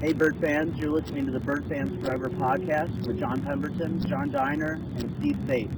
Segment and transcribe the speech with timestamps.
[0.00, 4.30] Hey, Bird fans, you're listening to the Bird Fans Forever podcast with John Pemberton, John
[4.30, 5.68] Diner, and Steve Safe.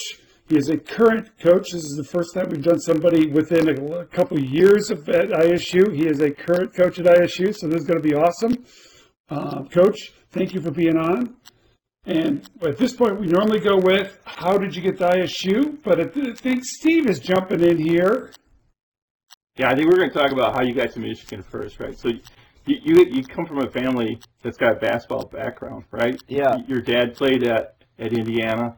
[0.50, 1.72] He is a current coach.
[1.72, 5.90] This is the first time we've done somebody within a, couple years of at ISU.
[5.96, 8.66] He is a current coach at ISU, so this is going to be awesome.
[9.30, 11.34] Uh, coach, thank you for being on.
[12.04, 15.78] And at this point, we normally go with how did you get to ISU?
[15.82, 18.32] But I think Steve is jumping in here.
[19.56, 21.98] Yeah, I think we're going to talk about how you got to Michigan first, right?
[21.98, 22.08] So
[22.66, 26.20] you, you you come from a family that's got a basketball background, right?
[26.28, 26.56] Yeah.
[26.66, 28.76] Your dad played at at Indiana.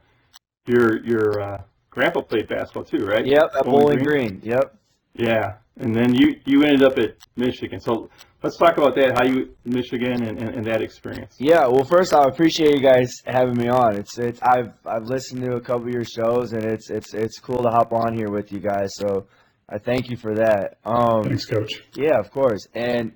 [0.67, 3.27] Your your uh, grandpa played basketball too, right?
[3.27, 4.29] Yep, at Bowling, Green.
[4.29, 4.41] Green.
[4.45, 4.77] Yep.
[5.15, 7.81] Yeah, and then you you ended up at Michigan.
[7.81, 8.09] So
[8.43, 9.17] let's talk about that.
[9.17, 11.35] How you Michigan and, and, and, that experience.
[11.39, 11.67] Yeah.
[11.67, 13.97] Well, first I appreciate you guys having me on.
[13.97, 17.39] It's it's I've I've listened to a couple of your shows and it's it's it's
[17.41, 18.91] cool to hop on here with you guys.
[18.95, 19.27] So
[19.69, 20.79] I thank you for that.
[20.85, 21.83] Um, Thanks, Coach.
[21.95, 22.67] Yeah, of course.
[22.75, 23.13] And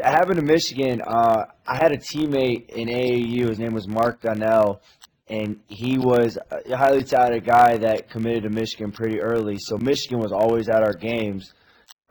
[0.00, 3.48] having to Michigan, uh, I had a teammate in AAU.
[3.48, 4.80] His name was Mark Donnal,
[5.28, 9.56] and he was a highly talented guy that committed to Michigan pretty early.
[9.58, 11.52] So Michigan was always at our games.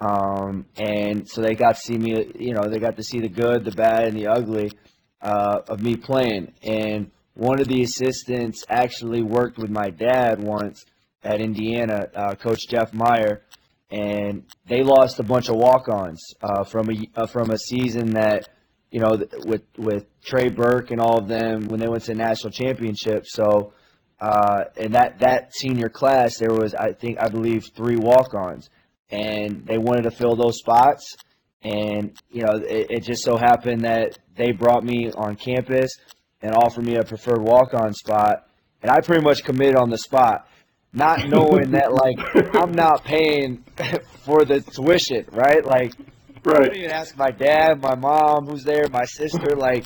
[0.02, 3.28] Um, and so they got to see me, you know, they got to see the
[3.30, 4.72] good, the bad, and the ugly
[5.22, 6.54] uh, of me playing.
[6.64, 10.86] And one of the assistants actually worked with my dad once
[11.24, 13.42] at Indiana, uh, Coach Jeff Meyer,
[13.92, 18.50] and they lost a bunch of walk-ons uh, from a uh, from a season that
[18.92, 22.18] you know with with Trey Burke and all of them when they went to the
[22.18, 23.26] national championship.
[23.26, 23.74] So
[24.20, 28.70] uh, in that that senior class, there was I think I believe three walk-ons,
[29.10, 31.16] and they wanted to fill those spots.
[31.62, 35.92] And you know, it, it just so happened that they brought me on campus
[36.42, 38.48] and offered me a preferred walk-on spot,
[38.82, 40.49] and I pretty much committed on the spot
[40.94, 43.64] not knowing that like I'm not paying
[44.26, 45.64] for the tuition, right?
[45.64, 45.94] Like,
[46.44, 46.60] right.
[46.60, 49.56] I didn't even ask my dad, my mom, who's there, my sister.
[49.56, 49.86] Like,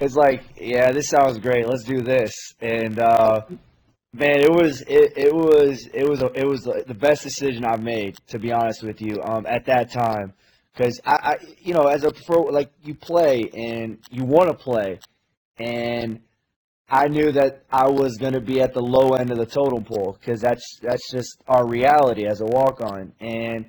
[0.00, 1.66] it's like, yeah, this sounds great.
[1.66, 2.34] Let's do this.
[2.60, 3.42] And uh,
[4.12, 7.82] man, it was it, it was it was a, it was the best decision I've
[7.82, 9.20] made, to be honest with you.
[9.22, 10.34] Um, at that time,
[10.72, 14.54] because I, I, you know, as a pro, like you play and you want to
[14.54, 15.00] play,
[15.58, 16.20] and
[16.90, 19.84] I knew that I was going to be at the low end of the totem
[19.84, 23.12] pole because that's that's just our reality as a walk on.
[23.20, 23.66] And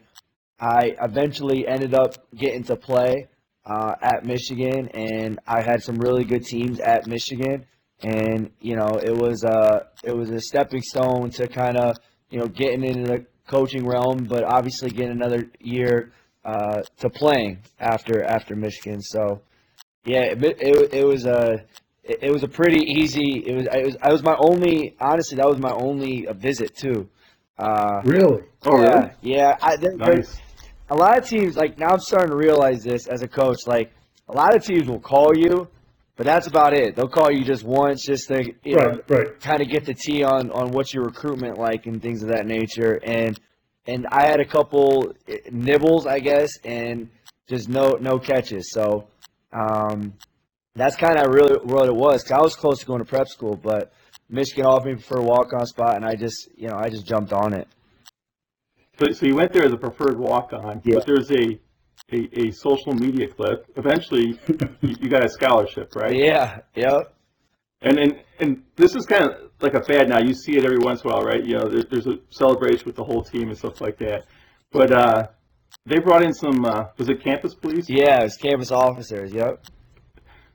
[0.59, 3.28] I eventually ended up getting to play
[3.66, 7.66] uh, at Michigan, and I had some really good teams at Michigan.
[8.02, 11.97] And you know, it was a uh, it was a stepping stone to kind of
[12.30, 16.13] you know getting into the coaching realm, but obviously getting another year
[16.46, 19.01] uh, to playing after after Michigan.
[19.01, 19.41] So
[20.06, 21.66] yeah, it, it, it was a
[22.09, 23.44] it, it was a pretty easy.
[23.46, 23.68] It was.
[23.68, 23.97] It was.
[24.02, 24.96] I was my only.
[25.00, 27.08] Honestly, that was my only uh, visit too.
[27.58, 28.44] Uh, really?
[28.66, 29.12] Oh, yeah, really?
[29.22, 29.58] Yeah.
[29.62, 30.40] I, nice.
[30.90, 33.68] A lot of teams, like now, I'm starting to realize this as a coach.
[33.68, 33.92] Like
[34.28, 35.68] a lot of teams will call you,
[36.16, 36.96] but that's about it.
[36.96, 39.40] They'll call you just once, just to you right, know, right.
[39.40, 42.48] kind of get the tea on on what's your recruitment like and things of that
[42.48, 43.00] nature.
[43.03, 43.40] And
[43.86, 47.09] and I had a couple eh, nibbles, I guess, and
[47.48, 48.72] just no no catches.
[48.72, 49.08] So
[49.53, 50.14] um,
[50.80, 52.24] that's kind of really what it was.
[52.24, 53.92] Cause I was close to going to prep school, but
[54.30, 57.34] Michigan offered me for a walk-on spot, and I just, you know, I just jumped
[57.34, 57.68] on it.
[59.00, 60.96] So, so you went there as a preferred walk-on, yeah.
[60.96, 61.60] but there's a,
[62.12, 63.66] a, a social media clip.
[63.76, 64.40] Eventually,
[64.81, 66.16] you, you, got a scholarship, right?
[66.16, 66.60] Yeah.
[66.76, 67.14] Yep.
[67.82, 70.20] And and and this is kind of like a fad now.
[70.20, 71.42] You see it every once in a while, right?
[71.42, 74.25] You know, there, there's a celebration with the whole team and stuff like that.
[74.70, 75.28] But uh,
[75.86, 76.66] they brought in some.
[76.66, 77.90] Uh, was it campus police?
[77.90, 79.32] Yeah, it was campus officers.
[79.32, 79.64] Yep.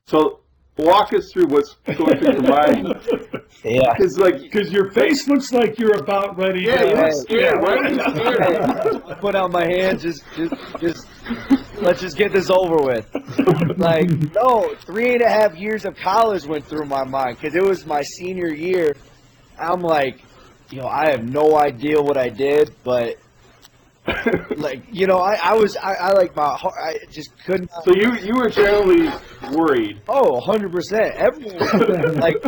[0.06, 0.40] So
[0.76, 2.94] walk us through what's going through your mind.
[3.66, 6.64] Yeah, because like because your face looks like you're about ready.
[6.64, 9.20] Yeah, to, you look scared, right?
[9.20, 11.06] Put out my hands, just just just
[11.80, 13.08] let's just get this over with.
[13.78, 17.64] Like, no, three and a half years of college went through my mind because it
[17.64, 18.94] was my senior year.
[19.58, 20.20] I'm like,
[20.70, 23.16] you know, I have no idea what I did, but
[24.56, 27.70] like, you know, I, I was, I, I like my heart, I just couldn't.
[27.84, 29.08] So you you were generally
[29.52, 30.02] worried.
[30.08, 31.14] Oh, 100%.
[31.16, 32.42] Everyone, like,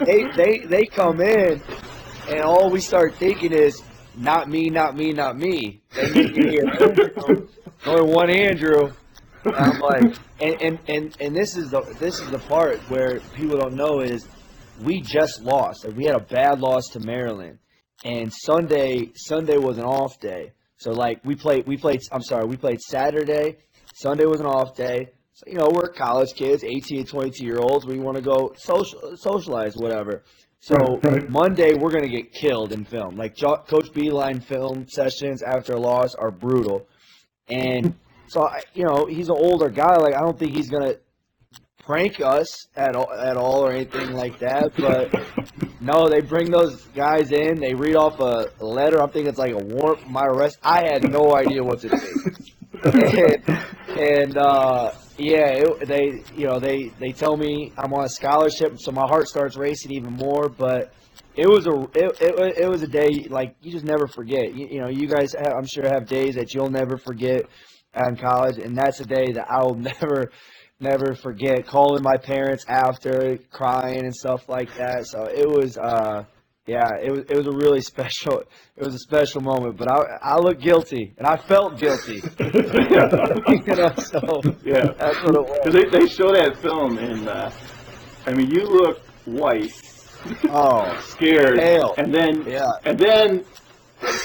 [0.00, 1.62] they, they, they come in,
[2.28, 3.82] and all we start thinking is,
[4.16, 5.80] not me, not me, not me.
[5.96, 6.64] And then you hear,
[7.86, 8.92] only one Andrew.
[9.44, 13.20] And I'm like, and, and, and, and this is the this is the part where
[13.34, 14.28] people don't know is
[14.80, 15.84] we just lost.
[15.84, 17.58] Like, we had a bad loss to Maryland,
[18.04, 20.52] and Sunday Sunday was an off day.
[20.82, 23.56] So like we played we played I'm sorry we played Saturday.
[23.94, 25.10] Sunday was an off day.
[25.32, 27.86] So, you know we're college kids, 18 and 22 year olds.
[27.86, 30.24] We want to go social socialize whatever.
[30.58, 31.30] So Right, right.
[31.30, 33.16] Monday we're gonna get killed in film.
[33.16, 36.88] Like Jo- Coach Beilein film sessions after a loss are brutal,
[37.48, 37.94] and
[38.26, 39.94] so I, you know he's an older guy.
[39.96, 40.94] Like I don't think he's gonna
[41.82, 44.72] prank us at all, at all or anything like that.
[44.76, 45.12] But
[45.80, 47.60] no, they bring those guys in.
[47.60, 49.02] They read off a letter.
[49.02, 50.58] I'm thinking it's like a warrant for my arrest.
[50.62, 51.98] I had no idea what to do.
[52.84, 53.42] and
[53.98, 58.78] and uh, yeah, it, they you know they they tell me I'm on a scholarship,
[58.78, 60.48] so my heart starts racing even more.
[60.48, 60.92] But
[61.36, 64.54] it was a it, it, it was a day like you just never forget.
[64.54, 67.42] You, you know, you guys have, I'm sure have days that you'll never forget
[67.94, 70.30] in college, and that's a day that I will never
[70.82, 71.66] never forget.
[71.66, 75.06] Calling my parents after, crying and stuff like that.
[75.06, 75.78] So it was.
[75.78, 76.24] uh
[76.64, 78.38] yeah, it was it was a really special
[78.76, 82.22] it was a special moment, but I I looked guilty and I felt guilty.
[82.38, 84.92] you know, so Yeah.
[84.96, 85.72] that's what it was.
[85.74, 87.50] They, they show that film, and uh,
[88.26, 89.72] I mean, you look white,
[90.50, 91.94] Oh, scared, Pale.
[91.98, 92.70] and then Yeah.
[92.84, 93.44] and then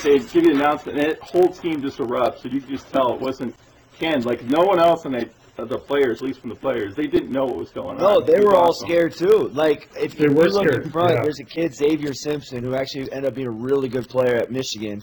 [0.04, 2.42] they give you the announcement, and that whole team just erupts.
[2.44, 3.56] So you could just tell it wasn't
[4.00, 4.26] canned.
[4.26, 5.16] Like no one else in
[5.58, 8.04] the the players, at least from the players, they didn't know what was going on.
[8.04, 8.88] no, they were all awesome.
[8.88, 9.50] scared too.
[9.54, 11.22] Like if They you were look scared, in front, yeah.
[11.24, 14.52] there's a kid Xavier Simpson who actually ended up being a really good player at
[14.52, 15.02] Michigan.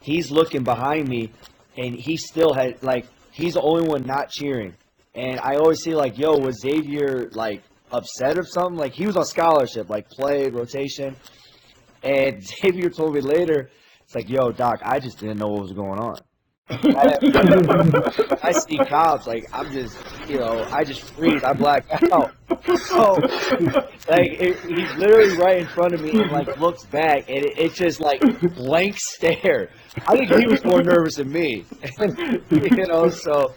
[0.00, 1.32] He's looking behind me,
[1.76, 4.74] and he still had like he's the only one not cheering.
[5.14, 7.62] And I always see like, yo, was Xavier like
[7.92, 8.76] upset or something?
[8.76, 11.16] Like he was on scholarship, like played rotation.
[12.02, 13.70] And Xavier told me later,
[14.02, 16.16] it's like, yo, Doc, I just didn't know what was going on.
[16.70, 22.32] I, I see cops, like I'm just, you know, I just freeze, I black out.
[22.86, 23.12] So,
[24.08, 27.58] like, it, he's literally right in front of me and like looks back, and it,
[27.58, 28.20] it's just like
[28.54, 29.70] blank stare.
[30.06, 31.66] I think he was more nervous than me,
[31.98, 33.10] and, you know.
[33.10, 33.52] So,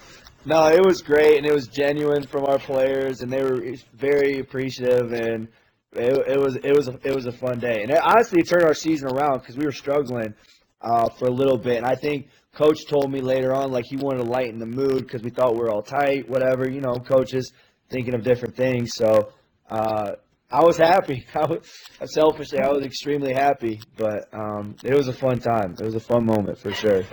[0.45, 3.63] no, it was great, and it was genuine from our players, and they were
[3.94, 5.48] very appreciative, and
[5.94, 8.50] it, it was it was a, it was a fun day, and it, honestly, it
[8.50, 10.33] turned our season around because we were struggling
[10.81, 13.97] uh, for a little bit, and I think coach told me later on like he
[13.97, 16.95] wanted to lighten the mood because we thought we were all tight, whatever, you know,
[16.95, 17.51] coaches
[17.89, 19.31] thinking of different things, so.
[19.69, 20.13] Uh,
[20.50, 21.25] I was happy.
[21.35, 21.59] I was,
[22.06, 25.75] selfishly, I was extremely happy, but um, it was a fun time.
[25.77, 27.03] It was a fun moment for sure.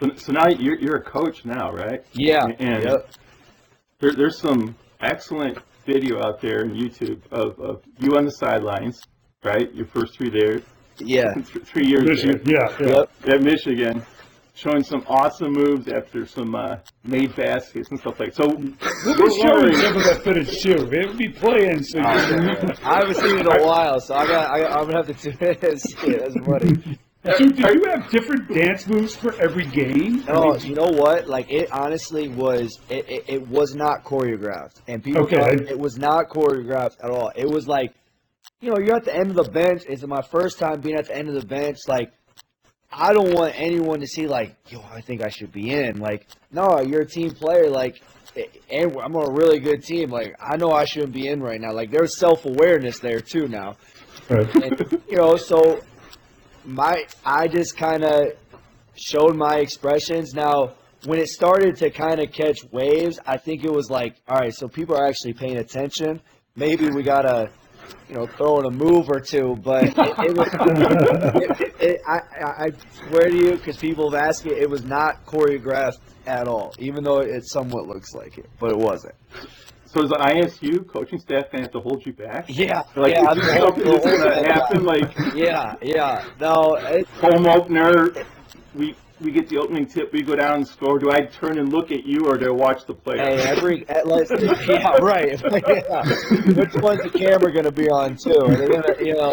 [0.00, 2.04] So, so now you're you're a coach now, right?
[2.12, 2.46] Yeah.
[2.58, 3.10] And Yep.
[4.00, 9.00] there, there's some excellent video out there on YouTube of, of you on the sidelines,
[9.44, 9.72] right?
[9.72, 10.62] Your first three there,
[10.98, 11.34] Yeah.
[11.34, 12.86] th- three years Michigan, yeah, yeah.
[12.86, 13.10] Yep.
[13.34, 14.02] at Michigan,
[14.54, 18.34] showing some awesome moves after some uh, made baskets and stuff like.
[18.34, 20.88] So We'll we're be showing wondering- some of that footage too.
[20.92, 24.26] It would be playing, so you I haven't seen it in a while, so I
[24.26, 24.50] got.
[24.50, 25.60] I, I'm gonna have to see it.
[25.60, 25.92] That's
[26.44, 26.98] funny.
[27.26, 30.22] So do you have different dance moves for every game?
[30.28, 31.26] No, you know what?
[31.26, 32.78] Like it honestly was.
[32.90, 35.36] It, it, it was not choreographed, and people Okay.
[35.36, 37.32] thought it was not choreographed at all.
[37.34, 37.94] It was like,
[38.60, 39.82] you know, you're at the end of the bench.
[39.88, 41.78] It's my first time being at the end of the bench.
[41.86, 42.12] Like,
[42.92, 45.98] I don't want anyone to see like, yo, I think I should be in.
[45.98, 47.68] Like, no, you're a team player.
[47.68, 48.02] Like,
[48.70, 50.10] and I'm on a really good team.
[50.10, 51.72] Like, I know I shouldn't be in right now.
[51.72, 53.76] Like, there's self awareness there too now.
[54.28, 54.54] Right.
[54.54, 55.80] and, you know, so
[56.64, 58.32] my I just kind of
[58.96, 60.34] showed my expressions.
[60.34, 64.38] Now, when it started to kind of catch waves, I think it was like, all
[64.38, 66.20] right, so people are actually paying attention.
[66.56, 67.50] Maybe we gotta,
[68.08, 69.56] you know, throwing a move or two.
[69.62, 70.48] But it, it was,
[71.60, 72.20] it, it, I,
[72.66, 72.70] I
[73.08, 76.74] swear to you, because people have asked me, it was not choreographed at all.
[76.78, 79.14] Even though it somewhat looks like it, but it wasn't.
[79.86, 82.46] So is the ISU coaching staff gonna have to hold you back?
[82.48, 84.84] Yeah, Like yeah, is something that's gonna happen?
[84.84, 86.28] Like yeah, yeah.
[86.40, 88.08] No, it, home opener,
[88.74, 90.98] we we get the opening tip, we go down and score.
[90.98, 93.18] Do I turn and look at you, or do I watch the player?
[93.18, 94.32] Hey, every at least,
[94.68, 95.40] yeah, right.
[95.68, 96.02] yeah.
[96.54, 98.36] Which one's the camera gonna be on too?
[98.40, 99.32] Are they gonna, you know?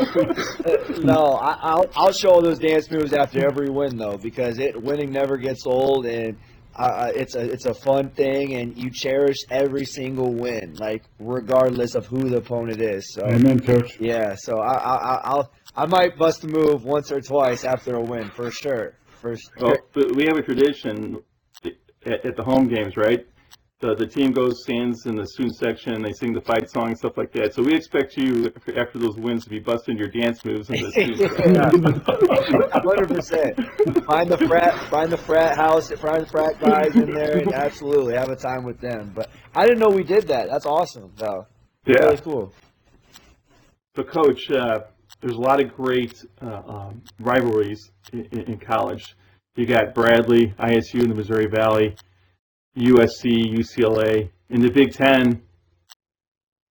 [0.66, 4.82] uh, No, I, I'll I'll show those dance moves after every win though, because it
[4.82, 6.38] winning never gets old, and
[6.76, 11.96] uh, it's a it's a fun thing, and you cherish every single win, like regardless
[11.96, 13.14] of who the opponent is.
[13.14, 13.98] So Amen, coach.
[14.00, 17.96] yeah, so I, I I- I'll I might bust a move once or twice after
[17.96, 18.94] a win for sure.
[19.22, 19.54] For sure.
[19.60, 21.22] Well, but we have a tradition
[21.64, 23.26] at, at the home games, right?
[23.80, 26.98] The, the team goes, stands in the student section, they sing the fight song and
[26.98, 27.54] stuff like that.
[27.56, 30.92] So we expect you, after those wins, to be busting your dance moves in the
[30.92, 31.56] student section.
[32.84, 33.56] Hundred percent.
[34.06, 38.14] Find the frat, find the frat house, find the frat guys in there, and absolutely
[38.16, 39.14] have a time with them.
[39.16, 40.50] But I didn't know we did that.
[40.50, 41.48] That's awesome, though.
[41.86, 42.06] Yeah.
[42.06, 42.54] Really cool.
[43.96, 44.82] So, Coach, uh,
[45.22, 49.16] there's a lot of great uh, um, rivalries in, in college.
[49.56, 51.96] You got Bradley, ISU in the Missouri Valley,
[52.78, 54.30] USC, UCLA.
[54.50, 55.42] In the Big Ten,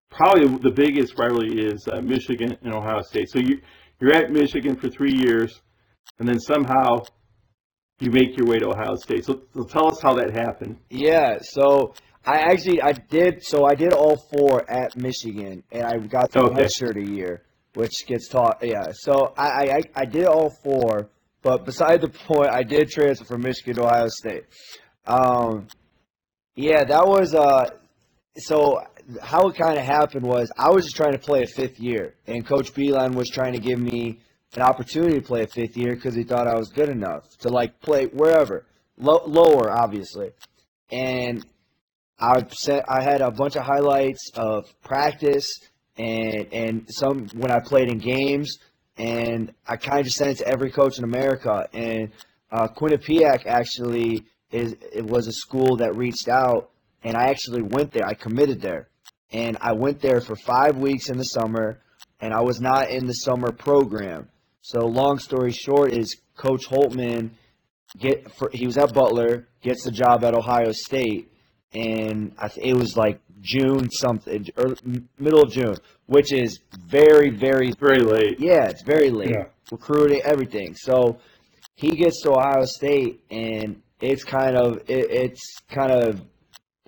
[0.09, 3.29] probably the biggest rivalry is uh, Michigan and Ohio State.
[3.29, 3.61] So you,
[3.99, 5.61] you're at Michigan for three years,
[6.19, 7.05] and then somehow
[7.99, 9.25] you make your way to Ohio State.
[9.25, 10.77] So, so tell us how that happened.
[10.89, 11.37] Yeah.
[11.41, 11.93] So
[12.25, 16.41] I actually I did so I did all four at Michigan, and I got the
[16.41, 16.63] Okay.
[16.63, 18.59] redshirt a year, which gets taught.
[18.61, 18.91] Yeah.
[18.93, 19.47] So I,
[19.95, 21.09] I I- did all four,
[21.41, 24.45] but beside the point, I did transfer from Michigan to Ohio State.
[25.05, 25.67] Um,
[26.55, 27.69] yeah, that was uh.
[28.37, 28.81] So
[29.21, 32.15] how it kind of happened was I was just trying to play a fifth year,
[32.27, 34.19] and Coach Beilein was trying to give me
[34.55, 37.49] an opportunity to play a fifth year because he thought I was good enough to
[37.49, 38.65] like play wherever,
[38.97, 40.31] Low, lower obviously,
[40.91, 41.43] and
[42.19, 45.47] I set I had a bunch of highlights of practice
[45.97, 48.57] and and some when I played in games,
[48.97, 52.11] and I kind of just sent it to every coach in America, and
[52.51, 56.71] uh, Quinnipiac actually is it was a school that reached out
[57.03, 58.05] and I actually went there.
[58.05, 58.89] I committed there,
[59.31, 61.79] and I went there for five weeks in the summer,
[62.19, 64.29] and I was not in the summer program.
[64.61, 67.31] So long story short is Coach Holtmann
[67.97, 71.31] get for, he was at Butler, gets the job at Ohio State,
[71.73, 74.75] and I it was like June something, or
[75.17, 78.39] middle of June, which is very very very late.
[78.39, 79.31] yeah, it's very late.
[79.31, 79.45] Yeah.
[79.71, 80.75] Recruiting, everything.
[80.75, 81.19] So
[81.75, 86.21] he gets to Ohio State, and it's kind of it, it's kind of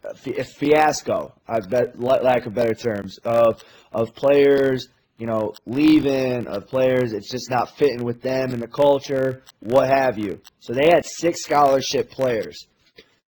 [0.04, 1.34] a fiasco.
[1.48, 7.14] I bet lack of better terms of of players, you know, leaving of players.
[7.14, 10.42] It's just not fitting with them and the culture, what have you.
[10.60, 12.68] So they had six scholarship players.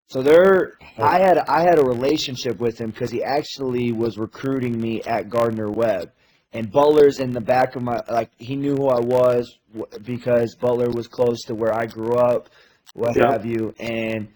[0.07, 4.79] So they're I had I had a relationship with him because he actually was recruiting
[4.79, 6.11] me at Gardner Webb,
[6.53, 9.57] and Butler's in the back of my like he knew who I was
[10.03, 12.49] because Butler was close to where I grew up,
[12.93, 13.31] what Yeah.
[13.31, 14.27] have you, and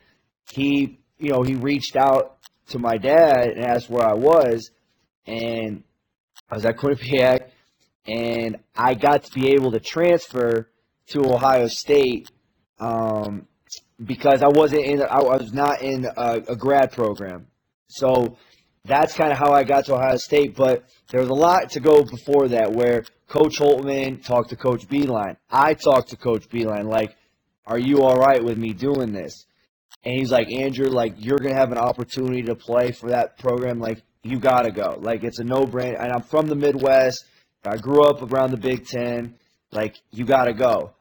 [0.52, 2.38] he you know he reached out
[2.70, 4.72] to my dad and asked where I was,
[5.28, 5.84] and
[6.50, 7.50] I was at Quinnipiac,
[8.08, 10.68] and I got to be able to transfer
[11.10, 12.32] to Ohio State.
[12.80, 13.48] Um,
[14.06, 17.48] because I wasn't in, I was not in a, a grad program.
[17.88, 18.38] So
[18.86, 20.56] that's kind of how I got to Ohio State.
[20.56, 24.88] But there was a lot to go before that where Coach Holtmann talked to Coach
[24.88, 25.38] Beilein.
[25.50, 27.16] I talked to Coach Beilein, like,
[27.66, 29.46] are you all right with me doing this?
[30.04, 33.38] And he's like, Andrew, like, you're going to have an opportunity to play for that
[33.38, 33.80] program.
[33.80, 34.98] Like, you got to go.
[35.00, 36.02] Like, it's a no brainer.
[36.02, 37.26] And I'm from the Midwest.
[37.66, 39.36] I grew up around the Big Ten.
[39.72, 40.94] Like, you got to go.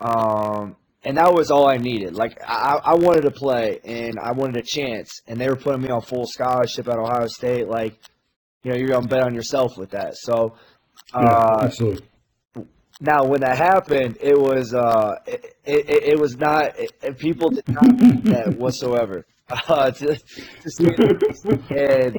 [0.00, 2.14] Um, and that was all I needed.
[2.14, 5.82] Like I, I wanted to play, and I wanted a chance, and they were putting
[5.82, 7.68] me on full scholarship at Ohio State.
[7.68, 7.98] Like,
[8.62, 10.16] you know, you're gonna bet on yourself with that.
[10.16, 10.56] So,
[11.14, 12.06] Yeah, uh, absolutely.
[13.00, 16.78] now when that happened, it was uh, it, it, it was not.
[16.78, 19.24] It, people did not like that whatsoever.
[19.66, 20.84] Uh, to, to see,
[21.70, 22.18] and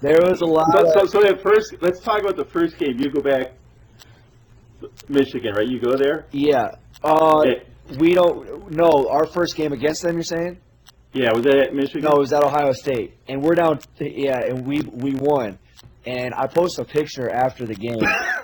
[0.00, 0.64] there was a lot.
[0.72, 2.98] So, of, so, so that first, let's talk about the first game.
[2.98, 3.52] You go back,
[5.06, 5.68] Michigan, right?
[5.68, 6.24] You go there.
[6.32, 6.74] yeah.
[7.04, 7.52] Uh, Yeah.
[7.98, 8.70] We don't.
[8.70, 10.14] No, our first game against them.
[10.14, 10.58] You're saying?
[11.12, 12.02] Yeah, was that at Michigan?
[12.02, 13.80] No, it was at Ohio State, and we're down.
[13.98, 15.58] Yeah, and we we won.
[16.06, 18.00] And I post a picture after the game,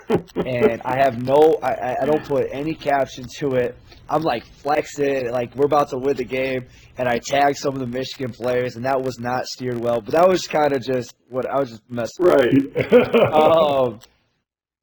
[0.45, 3.77] and I have no, I, I- I don't put any caption to it.
[4.11, 6.67] I'm like flexing, like we're about to win the game,
[6.99, 10.01] and I tag some of the Michigan players, and that was not steered well.
[10.03, 12.27] But that was kind of just what I was just messing.
[12.27, 13.17] Right.
[13.33, 14.01] Um,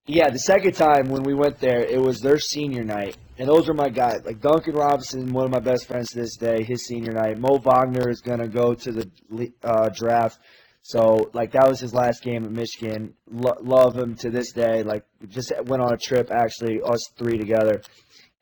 [0.05, 3.67] yeah, the second time when we went there, it was their senior night, and those
[3.69, 4.21] are my guys.
[4.25, 7.39] Like Duncan Robinson, one of my best friends to this day, his senior night.
[7.39, 10.39] Mo Wagner is gonna go to the uh, draft,
[10.81, 13.13] so like that was his last game at Michigan.
[13.31, 14.83] Lo- love him to this day.
[14.83, 17.81] Like just went on a trip actually, us three together,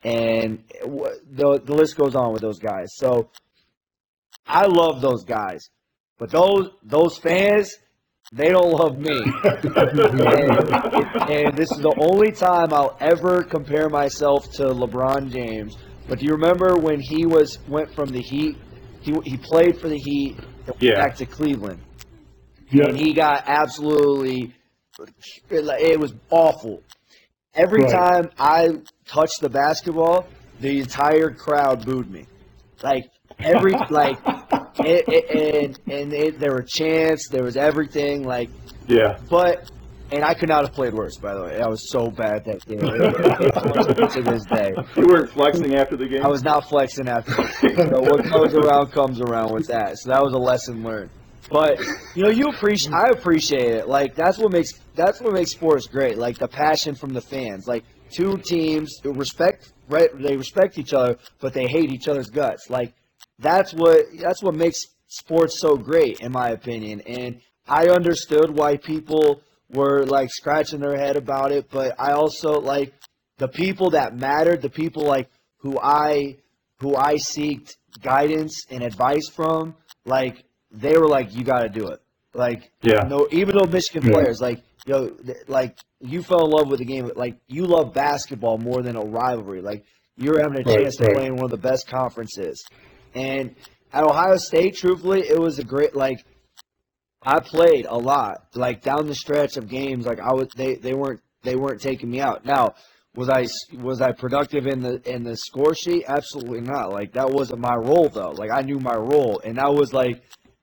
[0.02, 2.88] and wa- the the list goes on with those guys.
[2.96, 3.30] So
[4.46, 5.68] I love those guys,
[6.18, 7.74] but those those fans.
[8.34, 14.50] They don't love me and, and this is the only time I'll ever compare myself
[14.52, 15.76] to LeBron James.
[16.08, 18.56] But do you remember when he was went from the Heat
[19.02, 20.36] he he played for the Heat.
[20.38, 20.94] and went Yeah.
[20.94, 21.80] Back to Cleveland,
[22.70, 22.86] Yeah.
[22.86, 24.54] and he got absolutely.
[25.50, 26.82] It was awful.
[27.54, 27.92] Every Right.
[27.92, 30.26] time I touched the basketball,
[30.60, 32.26] the entire crowd booed me.
[32.82, 33.04] Like
[33.44, 34.18] every like,
[34.80, 38.24] it, it, and and it, there were chants, there was everything.
[38.24, 38.50] Like,
[38.88, 39.18] Yeah.
[39.30, 39.70] but
[40.10, 41.16] and I could not have played worse.
[41.16, 42.80] By the way, I was so bad that game.
[42.80, 46.24] to this day, You weren't flexing after the game.
[46.24, 47.32] I was not flexing after.
[47.32, 49.98] so what goes around comes around with that.
[49.98, 51.10] So that was a lesson learned.
[51.50, 51.78] But
[52.14, 52.92] you know, you appreciate.
[52.94, 53.88] I appreciate it.
[53.88, 56.18] Like that's what makes that's what makes sports great.
[56.18, 57.66] Like the passion from the fans.
[57.66, 59.72] Like two teams respect.
[59.88, 62.70] Right, they respect each other, but they hate each other's guts.
[62.70, 62.94] Like
[63.38, 67.00] that's what that's what makes sports so great, in my opinion.
[67.02, 72.60] And I understood why people were like scratching their head about it, but I also
[72.60, 72.92] like
[73.38, 76.36] the people that mattered, the people like who I
[76.80, 79.74] who I seeked guidance and advice from,
[80.04, 82.00] like they were like, you got to do it.
[82.34, 83.02] Like, Yeah.
[83.08, 84.14] no, even though Michigan Yeah.
[84.14, 87.92] players, like, yo, th- like you fell in love with the game, like you love
[87.94, 89.60] basketball more than a rivalry.
[89.60, 89.84] Like
[90.16, 92.64] you're having a Right, chance to play in one of the best conferences.
[93.14, 93.54] And
[93.92, 96.24] at Ohio State, truthfully, it was a great like.
[97.24, 100.06] I played a lot, like down the stretch of games.
[100.06, 102.44] Like I was, they they weren't they weren't taking me out.
[102.44, 102.74] Now,
[103.14, 106.04] was I was I productive in the in the score sheet?
[106.08, 106.90] Absolutely not.
[106.90, 108.30] Like that wasn't my role though.
[108.30, 110.22] Like I knew my role, and that was like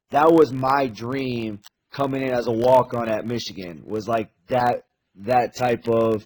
[0.09, 1.59] that was my dream
[1.91, 3.83] coming in as a walk on at Michigan.
[3.85, 4.83] Was like that
[5.15, 6.25] that type of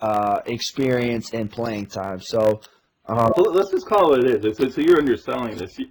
[0.00, 2.20] uh, experience and playing time.
[2.20, 2.60] So.
[3.06, 4.56] Uh, let's just call it it is.
[4.56, 5.78] So, so you're underselling this.
[5.78, 5.86] You,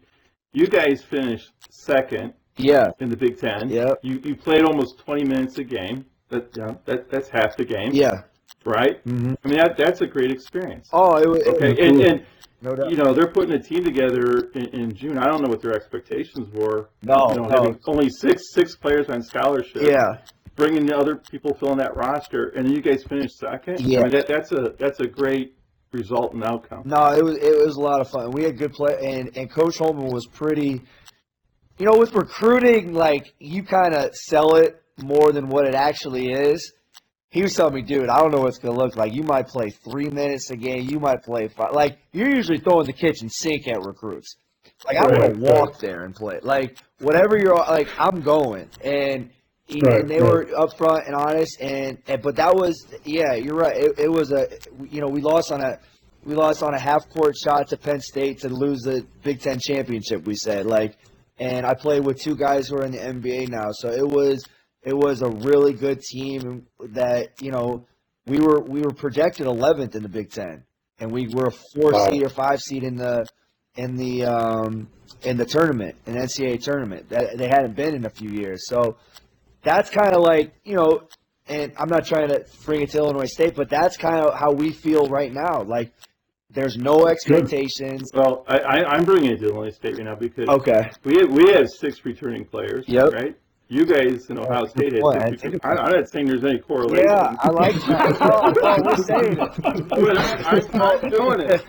[0.53, 3.69] you guys finished second yeah, in the Big Ten.
[3.69, 3.99] Yep.
[4.03, 6.05] You you played almost 20 minutes a game.
[6.29, 7.91] That yeah, that that's half the game.
[7.93, 8.23] yeah.
[8.63, 9.01] Right.
[9.03, 10.87] hmm I mean that that's a great experience.
[10.93, 11.71] Oh, it was Okay.
[11.71, 12.25] it- And, and
[12.61, 12.91] no doubt.
[12.91, 15.17] you know they're putting a team together in, in June.
[15.17, 16.89] I don't know what their expectations were.
[17.01, 17.49] No, You know, no.
[17.49, 19.81] having only six six players on scholarship.
[19.81, 20.17] Yeah,
[20.55, 23.79] Bringing the other people filling that roster, and you guys finished second.
[23.81, 23.99] Yeah.
[23.99, 25.55] I mean, that, that's a that's a great
[25.91, 26.83] result and outcome.
[26.85, 28.31] no, it was it was a lot of fun.
[28.31, 30.81] We had good play, and and Coach Holtmann was pretty.
[31.77, 36.31] You know, with recruiting, like you kind of sell it more than what it actually
[36.31, 36.73] is.
[37.31, 39.13] He was telling me, dude, I don't know what it's gonna look like.
[39.13, 40.87] You might play three minutes a game.
[40.89, 41.71] You might play five.
[41.73, 44.35] Like you're usually throwing the kitchen sink at recruits.
[44.85, 46.39] Like I want Right, to walk there and play.
[46.43, 48.69] Like whatever you're like, I'm going.
[48.83, 49.31] And
[49.71, 50.31] and Right, they right.
[50.31, 51.59] were upfront and honest.
[51.61, 53.75] And, and but that was yeah, you're right.
[53.75, 54.47] It, it was a
[54.89, 55.79] you know we lost on a
[56.23, 59.59] we lost on a half court shot to Penn State to lose the Big Ten
[59.59, 60.25] championship.
[60.25, 60.97] We said like,
[61.39, 64.43] and I played with two guys who are in the NBA now, so it was
[64.83, 67.85] it was a really good team that you know
[68.27, 70.63] we were we were projected 11th in the Big Ten,
[70.99, 72.09] and we were a four Wow.
[72.09, 73.25] seed or five seed in the
[73.75, 74.87] in the um,
[75.23, 78.67] in the tournament, an NCAA tournament that they hadn't been in a few years.
[78.67, 78.97] So
[79.63, 81.07] that's kind of like you know,
[81.47, 84.51] and I'm not trying to bring it to Illinois State, but that's kind of how
[84.51, 85.63] we feel right now.
[85.63, 85.91] Like
[86.49, 88.11] there's no expectations.
[88.13, 90.91] Well, I, I, I'm bringing it to Illinois State right now because Okay.
[91.05, 92.85] we have, we have six returning players.
[92.87, 93.11] Yep.
[93.13, 93.35] Right.
[93.69, 95.43] You guys in Ohio State had Boy, I six.
[95.45, 97.07] returning- I, I'm not saying there's any correlation.
[97.09, 98.81] Yeah, I like that.
[98.83, 99.87] We're saying it.
[99.87, 101.61] But I, I'm not doing it.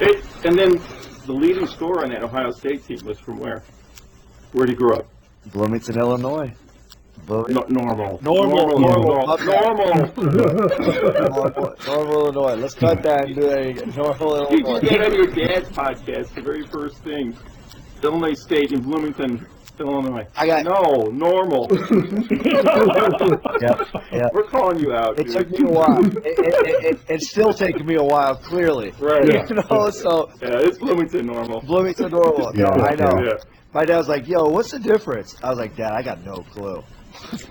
[0.00, 0.70] It- And then
[1.26, 3.62] the leading scorer on that Ohio State team was from where?
[4.52, 5.06] Where'd he grow up?
[5.52, 6.52] Bloomington, Illinois.
[7.26, 7.54] Bloomington.
[7.74, 8.20] No, normal.
[8.22, 8.80] Normal, Normal.
[8.80, 9.38] normal.
[9.38, 9.96] Normal.
[10.16, 12.54] Normal, Normal, Illinois.
[12.56, 13.92] Let's cut that and do that again.
[13.96, 14.88] Normal, You, you Illinois.
[14.88, 17.36] get on your dad's podcast, the very first thing,
[18.02, 19.46] Illinois State in Bloomington,
[19.80, 20.26] Illinois.
[20.36, 21.68] I got- no normal.
[23.60, 23.80] Yep,
[24.12, 24.30] yep.
[24.32, 25.18] We're calling you out.
[25.18, 25.36] It dude.
[25.36, 26.04] took me a while.
[26.04, 28.92] It, it, it, it, still takes me a while, clearly.
[29.00, 29.26] Right.
[29.26, 29.46] Yeah.
[29.48, 31.60] You know, so Yeah, it's Bloomington normal.
[31.62, 32.52] Bloomington, Normal.
[32.52, 33.22] No, Yeah, I know.
[33.24, 33.32] Yeah.
[33.72, 36.36] My dad was like, "Yo, what's the difference?" I was like, "Dad, I got no
[36.52, 36.82] clue."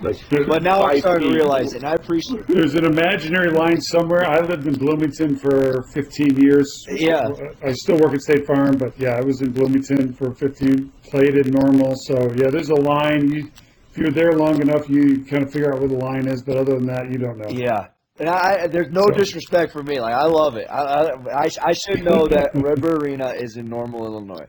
[0.02, 2.46] Like, But now I'm Five starting to realize it, and I appreciate it.
[2.48, 4.24] There's an imaginary line somewhere.
[4.26, 6.86] I lived in Bloomington for 15 years.
[6.90, 7.28] Yeah.
[7.64, 11.36] I still work at State Farm, but yeah, I was in Bloomington for 15, played
[11.36, 11.94] in normal.
[11.96, 13.30] So yeah, there's a line.
[13.30, 13.50] You,
[13.90, 16.42] if you're there long enough, you kind of figure out where the line is.
[16.42, 17.48] But other than that, you don't know.
[17.50, 17.88] Yeah.
[18.20, 20.00] And I, I- there's no So- disrespect for me.
[20.00, 20.66] Like I love it.
[20.70, 24.46] I, I, I, I should know that Red Bird Arena is in Normal, Illinois.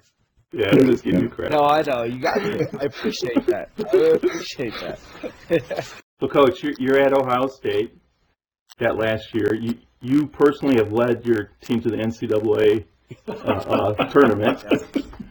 [0.51, 1.51] Yeah, I'm just giving you credit.
[1.51, 2.03] No, I know.
[2.03, 2.61] You got me.
[2.79, 3.69] I appreciate that.
[3.77, 4.99] I really appreciate that.
[6.19, 7.97] So, Coach, you're, you're at Ohio State
[8.79, 9.53] that last year.
[9.55, 12.85] You you personally have led your team to the NCAA
[13.27, 14.63] uh, uh, tournament,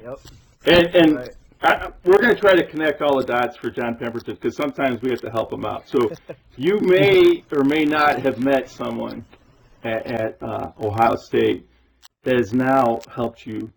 [0.03, 0.19] yep.
[0.67, 1.31] and and Right.
[1.61, 5.03] I, we're going to try to connect all the dots for John Pemberton because sometimes
[5.03, 5.89] we have to help him out.
[5.89, 5.99] So,
[6.57, 9.25] you may or may not have met someone
[9.83, 11.67] at, at uh, Ohio State
[12.23, 13.73] that has now helped you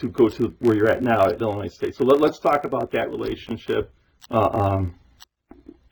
[0.00, 1.94] to go to where you're at now at Illinois State.
[1.94, 3.92] So let, us talk about that relationship,
[4.30, 4.94] uh, um,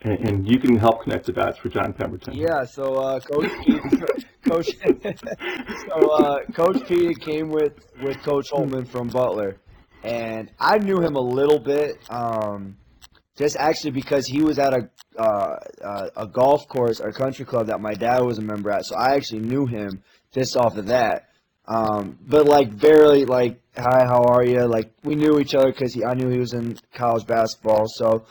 [0.03, 2.35] and, and, you can help connect the dots for John Pemberton.
[2.35, 2.65] Yeah.
[2.65, 3.51] So uh, Coach
[4.49, 4.71] Coach,
[5.89, 9.57] so uh, Coach Pete came with with Coach Holtmann from Butler,
[10.03, 11.99] and I knew him a little bit.
[12.11, 12.77] Um,
[13.37, 17.67] just actually because he was at a uh, uh, a golf course or country club
[17.67, 20.87] that my dad was a member at, so I actually knew him just off of
[20.87, 21.28] that.
[21.69, 24.67] Um, but like barely like hi, how are you?
[24.67, 27.87] Like we knew each other because I knew he was in college basketball.
[27.89, 28.25] So,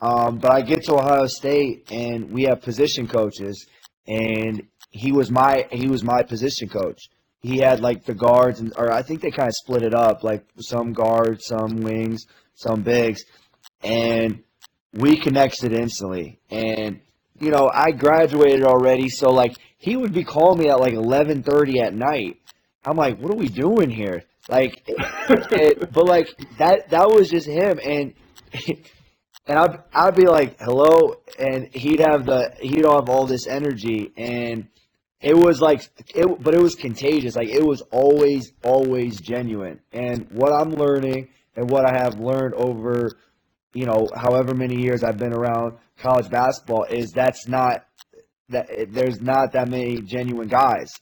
[0.00, 3.66] um, but I get to Ohio State and we have position coaches,
[4.06, 7.08] and he was my he was my position coach.
[7.40, 10.22] He had like the guards, and or I think they kind of split it up,
[10.22, 13.24] like some guards, some wings, some bigs,
[13.82, 14.44] and
[14.92, 16.38] we connected instantly.
[16.50, 17.00] And
[17.40, 21.80] you know, I graduated already, so like he would be calling me at like 11:30
[21.80, 22.38] at night.
[22.86, 24.22] I'm like, what are we doing here?
[24.48, 28.14] Like, it, but like that that was just him, and
[29.46, 34.12] and I'd I'd be like, hello, and he'd have the he'd have all this energy,
[34.16, 34.68] and
[35.20, 35.82] it was like
[36.14, 37.34] it, but it was contagious.
[37.34, 42.54] Like it was always always genuine, and what I'm learning and what I have learned
[42.54, 43.10] over,
[43.74, 47.84] you know, however many years I've been around college basketball is that's not
[48.50, 50.92] that there's not that many genuine guys,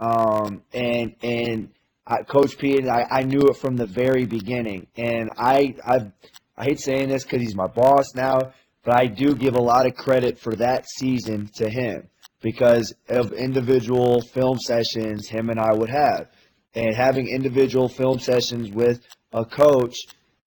[0.00, 1.68] um, and and
[2.06, 6.10] I, Coach Pete, I, I knew it from the very beginning, and I I,
[6.56, 9.86] I hate saying this because he's my boss now, but I do give a lot
[9.86, 12.08] of credit for that season to him
[12.40, 16.28] because of individual film sessions him and I would have,
[16.74, 19.96] and having individual film sessions with a coach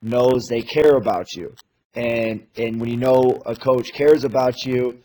[0.01, 1.53] knows they care about you,
[1.93, 4.97] and and when you know a coach cares about you,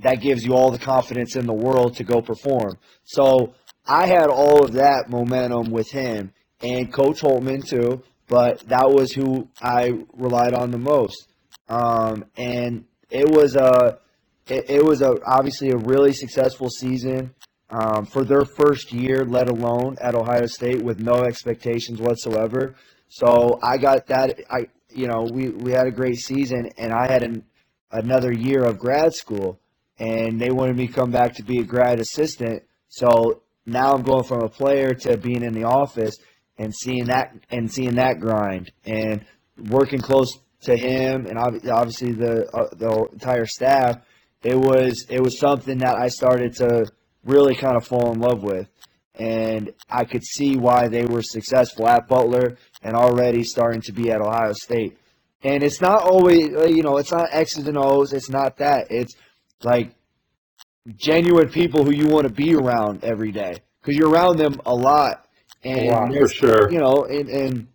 [0.00, 2.76] that gives you all the confidence in the world to go perform.
[3.04, 3.54] So
[3.88, 9.12] I had all of that momentum with him and Coach Holtmann too, but that was
[9.12, 11.28] who I relied on the most.
[11.68, 13.98] Um, and it was a,
[14.46, 17.34] it, it, was a obviously a really successful season
[17.70, 22.74] um, for their first year, let alone at Ohio State with no expectations whatsoever.
[23.08, 24.40] So I got that.
[24.50, 27.44] I you know we we had a great season, and I had an,
[27.90, 29.60] another year of grad school,
[29.98, 32.62] and they wanted me to come back to be a grad assistant.
[32.88, 36.16] So now I'm going from a player to being in the office
[36.56, 39.24] and seeing that and seeing that grind and
[39.68, 43.98] working close to him and obviously the uh, the entire staff.
[44.42, 46.86] It was it was something that I started to
[47.24, 48.68] really kind of fall in love with,
[49.14, 54.10] and I could see why they were successful at Butler and already starting to be
[54.10, 54.96] at Ohio State.
[55.42, 58.12] And it's not always you know it's not X's and O's.
[58.12, 58.86] It's not that.
[58.90, 59.14] It's
[59.62, 59.92] like
[60.96, 64.74] genuine people who you want to be around every day because you're around them a
[64.74, 65.26] lot.
[65.64, 66.70] And a lot, for sure.
[66.70, 67.68] You know, and and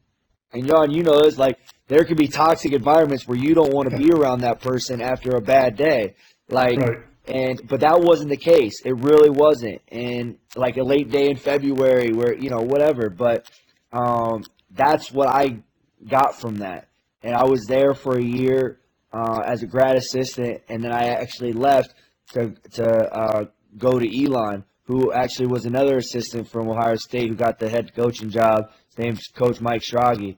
[0.53, 3.89] and John, you know, it's like there could be toxic environments where you don't want
[3.89, 6.15] to be around that person after a bad day.
[6.49, 6.99] Like right.
[7.27, 8.81] and but that wasn't the case.
[8.85, 9.81] It really wasn't.
[9.89, 13.09] And like a late day in February where, you know, whatever.
[13.09, 13.49] But
[13.91, 15.59] um that's what I
[16.07, 16.87] got from that.
[17.21, 18.79] And I was there for a year
[19.13, 21.93] uh, as a grad assistant, and then I actually left
[22.31, 23.45] to to uh,
[23.77, 27.93] go to Elon, who actually was another assistant from Ohio State who got the head
[27.95, 28.71] coaching job.
[28.89, 30.37] His name's Coach Mike Schrage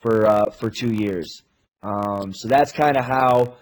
[0.00, 1.42] for uh, for two years.
[1.82, 3.56] Um, so that's kind of how,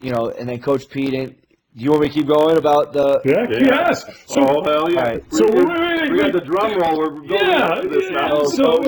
[0.00, 1.12] you know, and then Coach Pete.
[1.12, 3.20] Do you want me to keep going about the?
[3.26, 3.86] Yeah, yeah.
[3.88, 4.02] yes.
[4.28, 5.00] So, oh hell yeah!
[5.02, 5.24] Right.
[5.30, 6.96] So we, wait, we got the drum roll.
[6.96, 8.44] We're going yeah, this now.
[8.44, 8.82] So,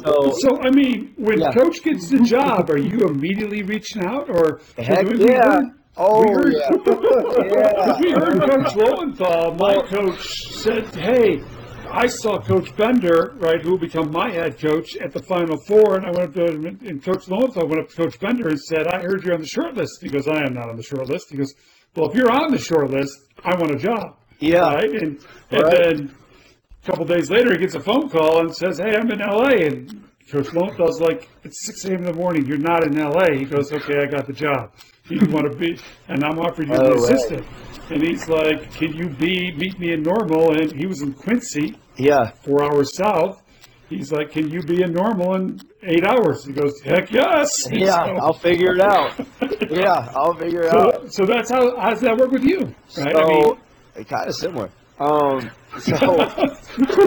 [0.00, 1.52] so, so, I mean, when yeah.
[1.52, 5.60] Coach gets the job, are you immediately reaching out, or heck yeah?
[5.96, 6.70] Oh, heard, yeah.
[6.70, 8.00] yeah.
[8.00, 11.42] we heard Coach Lowenthal, my coach, said, hey,
[11.90, 15.96] I saw Coach Bender, right, who will become my head coach at the Final Four,
[15.96, 16.46] and I went up to
[16.88, 19.46] and Coach Lowenthal went up to Coach Bender and said, "I heard you're on the
[19.46, 21.54] short list." He goes, "I am not on the short list." He goes,
[21.94, 23.12] "Well, if you're on the short list,
[23.44, 24.74] I want a job." Yeah.
[24.74, 25.18] Right, and,
[25.50, 25.82] and right.
[25.82, 26.14] then
[26.82, 29.66] a couple days later, he gets a phone call and says, "Hey, I'm in L.A."
[29.66, 31.98] and Coach Lowenthal's like, "It's 6 a.m.
[31.98, 32.46] in the morning.
[32.46, 34.72] You're not in L.A." He goes, "Okay, I got the job."
[35.08, 37.40] You want to be, and I'm offering you oh, the assistant.
[37.40, 37.90] Right.
[37.90, 40.56] And he's like, can you be, meet me in Normal?
[40.56, 41.76] And he was in Quincy.
[41.96, 42.30] Yeah.
[42.44, 43.42] Four hours south.
[43.88, 46.44] He's like, can you be in Normal in eight hours?
[46.44, 47.68] He goes, heck yes.
[47.70, 49.12] Yeah, so, I'll figure it out.
[49.70, 51.12] yeah, I'll figure it so, out.
[51.12, 52.74] So that's how, how does that work with you?
[52.96, 53.12] Right?
[53.12, 54.70] So, I mean, kind of similar.
[54.98, 56.28] Um, so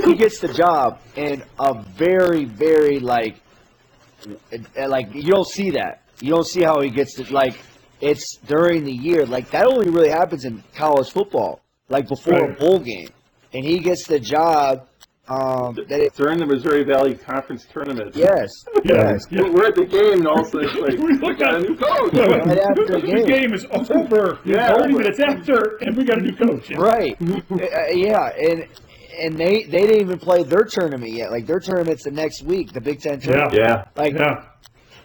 [0.05, 3.37] he gets the job and a very, very like,
[4.75, 6.03] like you don't see that.
[6.19, 7.31] You don't see how he gets it.
[7.31, 7.57] Like
[8.01, 9.25] it's during the year.
[9.25, 12.49] Like that only really happens in college football, like before right.
[12.51, 13.09] a bowl game.
[13.53, 14.87] And he gets the job
[15.27, 18.15] Um, they, During the Missouri Valley Conference tournament.
[18.15, 18.47] yes,
[18.83, 19.17] Yeah.
[19.17, 19.25] yes.
[19.31, 21.55] We're at the game, and all of a sudden it's like, We we look got
[21.55, 22.13] a new coach.
[22.13, 23.25] Right after the the game.
[23.25, 24.37] game is over.
[24.45, 24.75] Yeah.
[24.75, 26.69] 30 minutes after, and we got a new coach.
[26.69, 26.77] Yeah.
[26.77, 27.17] Right.
[27.49, 28.67] Uh, yeah, and
[29.19, 31.31] and they they didn't even play their tournament yet.
[31.31, 33.53] Like their tournament's the next week, the Big Ten tournament.
[33.53, 33.85] Yeah.
[33.95, 34.43] Like Yeah.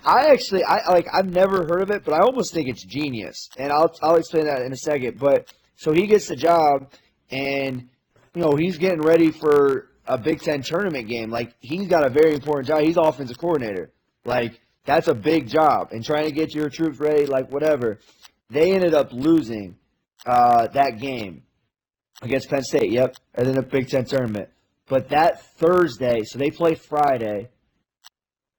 [0.05, 3.49] I actually I like I've never heard of it, but I almost think it's genius.
[3.59, 5.19] And I'll I'll explain that in a second.
[5.19, 6.93] But so he gets the job
[7.31, 7.89] and
[8.35, 11.31] you know, he's getting ready for a Big Ten tournament game.
[11.31, 12.81] Like he's got a very important job.
[12.81, 13.91] He's offensive coordinator.
[14.25, 15.93] Like that's a big job.
[15.93, 17.99] And trying to get your troops ready, like whatever.
[18.49, 19.77] They ended up losing
[20.27, 21.43] uh, that game
[22.23, 22.91] against Penn State.
[22.91, 24.49] Yep, and then the Big Ten tournament.
[24.89, 27.49] But that Thursday, so they play Friday.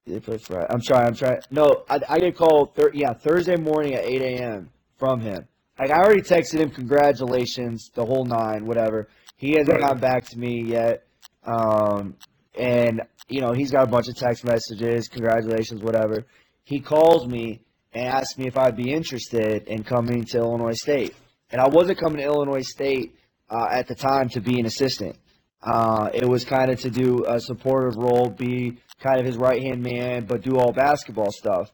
[0.05, 0.65] They play Friday.
[0.69, 1.05] I'm sorry.
[1.05, 1.41] I'm trying.
[1.51, 2.75] No, I, I get called.
[2.75, 4.69] Thir- yeah, Thursday morning at 8 a.m.
[4.97, 5.47] from him.
[5.79, 9.07] Like I already texted him congratulations, the whole nine, whatever.
[9.37, 9.79] He hasn't Right.
[9.81, 11.03] gotten back to me yet.
[11.43, 12.15] Um,
[12.57, 16.25] and you know he's got a bunch of text messages, congratulations, whatever.
[16.63, 17.61] He calls me
[17.93, 21.15] and asks me if I'd be interested in coming to Illinois State.
[21.51, 23.15] And I wasn't coming to Illinois State
[23.49, 25.15] uh, at the time to be an assistant.
[25.63, 29.61] Uh, it was kind of to do a supportive role, be kind of his right
[29.61, 31.71] hand man, but do all basketball stuff.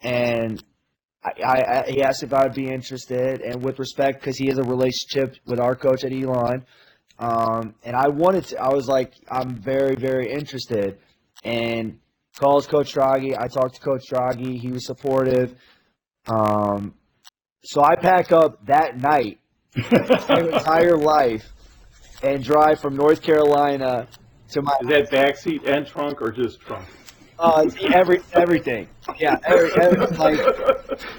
[0.00, 0.62] And
[1.22, 4.58] I, I, I he asked if I'd be interested, and with respect, because he has
[4.58, 6.64] a relationship with our coach at Elon,
[7.18, 8.62] um, and I wanted to.
[8.62, 10.98] I was like, I'm very, very interested.
[11.44, 11.98] And
[12.38, 13.36] calls Coach Schrage.
[13.38, 14.60] I talked to Coach Schrage.
[14.60, 15.54] He was supportive.
[16.26, 16.94] Um,
[17.64, 19.40] so I pack up that night,
[19.76, 21.44] my entire life,
[22.22, 24.08] and drive from North Carolina
[24.50, 26.86] to my Is that backseat and trunk or just trunk?
[27.38, 28.88] uh, every everything.
[29.18, 30.38] Yeah, every, every, like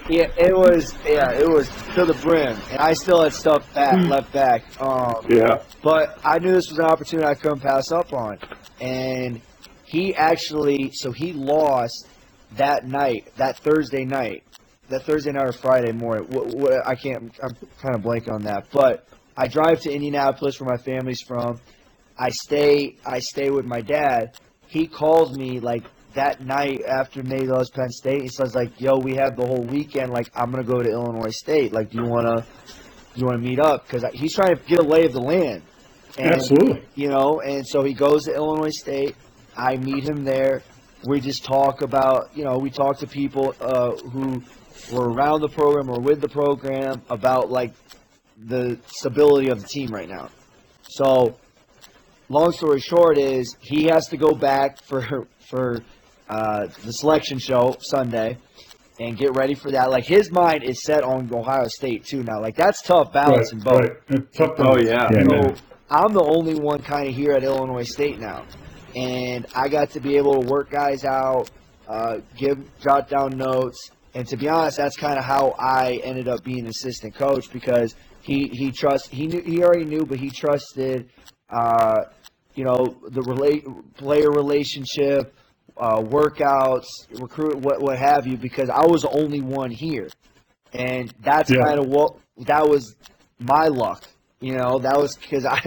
[0.08, 3.94] yeah, it was yeah, it was to the brim, and I still had stuff back
[4.08, 4.64] left back.
[4.80, 5.62] Um, Yeah.
[5.82, 8.38] but I knew this was an opportunity I couldn't pass up on,
[8.80, 9.40] and
[9.84, 12.08] he actually so he lost
[12.56, 14.42] that night, that Thursday night,
[14.88, 16.26] that Thursday night or Friday morning.
[16.30, 17.32] What, what, I can't.
[17.42, 19.06] I'm kind of blank on that, but
[19.38, 21.60] I drive to Indianapolis where my family's from.
[22.18, 22.96] I stay.
[23.06, 24.36] I stay with my dad.
[24.66, 28.22] He calls me like that night after May lost Penn State.
[28.22, 30.12] He says like, "Yo, we have the whole weekend.
[30.12, 31.72] Like, I'm gonna go to Illinois State.
[31.72, 32.44] Like, do you wanna,
[33.14, 33.86] do you wanna meet up?
[33.86, 35.62] Because he's trying to get a lay of the land.
[36.18, 36.82] And, Absolutely.
[36.96, 39.14] You know, and so he goes to Illinois State.
[39.56, 40.62] I meet him there.
[41.04, 44.42] We just talk about, you know, we talk to people uh, who
[44.92, 47.72] were around the program or with the program about like
[48.46, 50.30] the stability of the team right now.
[50.82, 51.36] So,
[52.28, 55.82] long story short is he has to go back for for
[56.28, 58.38] uh, the selection show Sunday
[59.00, 59.90] and get ready for that.
[59.90, 62.40] Like his mind is set on Ohio State too now.
[62.40, 63.80] Like that's tough balancing both.
[63.80, 63.92] Right.
[64.08, 65.08] And tough Oh, yeah.
[65.12, 65.54] Yeah, So.
[65.90, 68.44] I'm the only one kind of here at Illinois State now,
[68.94, 71.50] and I got to be able to work guys out,
[71.88, 76.28] uh, give jot down notes, and to be honest, that's kind of how I ended
[76.28, 77.94] up being assistant coach because
[78.28, 81.08] he he trust he knew he already knew, but he trusted,
[81.48, 81.96] uh,
[82.54, 83.64] you know, the relate
[83.96, 85.34] player relationship,
[85.78, 90.08] uh, workouts, recruit, what what have you, because I was the only one here,
[90.74, 91.64] and that's Yeah.
[91.64, 92.94] kind of what that was
[93.38, 94.04] my luck.
[94.40, 95.58] You know, that was because I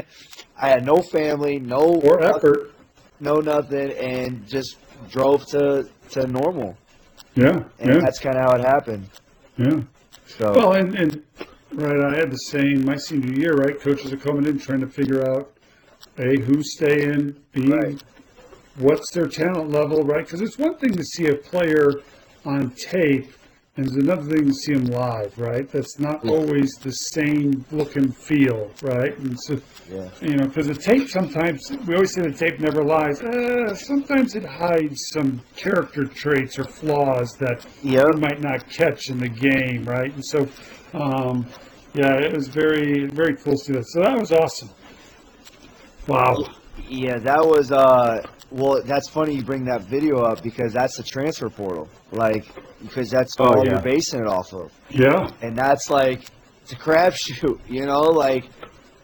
[0.56, 2.74] I had no family, no Or effort.
[3.20, 4.78] no nothing, and just
[5.10, 6.78] drove to to normal,
[7.34, 7.64] Yeah.
[7.80, 8.00] and Yeah.
[8.02, 9.10] that's kind of how it happened.
[9.58, 9.82] Yeah.
[10.38, 11.24] So Well, and, and
[11.74, 13.54] right, I had the same my senior year.
[13.54, 15.52] Right, coaches are coming in trying to figure out
[16.18, 18.02] a who's staying, b Right.
[18.78, 20.26] what's their talent level, right?
[20.26, 22.02] Because it's one thing to see a player
[22.46, 23.32] on tape,
[23.78, 25.70] and it's another thing to see them live, right?
[25.72, 29.18] That's not always the same look and feel, right?
[29.20, 32.84] And so, yeah, you know, because the tape sometimes we always say the tape never
[32.84, 33.22] lies.
[33.22, 38.06] Uh, sometimes it hides some character traits or flaws that Yep.
[38.16, 40.14] you might not catch in the game, right?
[40.14, 40.48] And so,
[40.94, 41.46] um,
[41.94, 43.86] yeah, it was very, very cool to see that.
[43.88, 44.70] So that was awesome.
[46.08, 46.46] Wow.
[46.88, 48.26] yeah, that was uh.
[48.50, 52.46] Well, that's funny you bring that video up because that's the transfer portal, like
[52.82, 53.72] because that's Oh, all yeah.
[53.74, 54.72] you're basing it off of.
[54.90, 55.30] Yeah.
[55.42, 56.26] and that's like
[56.64, 58.02] it's a crapshoot, you know.
[58.02, 58.50] Like,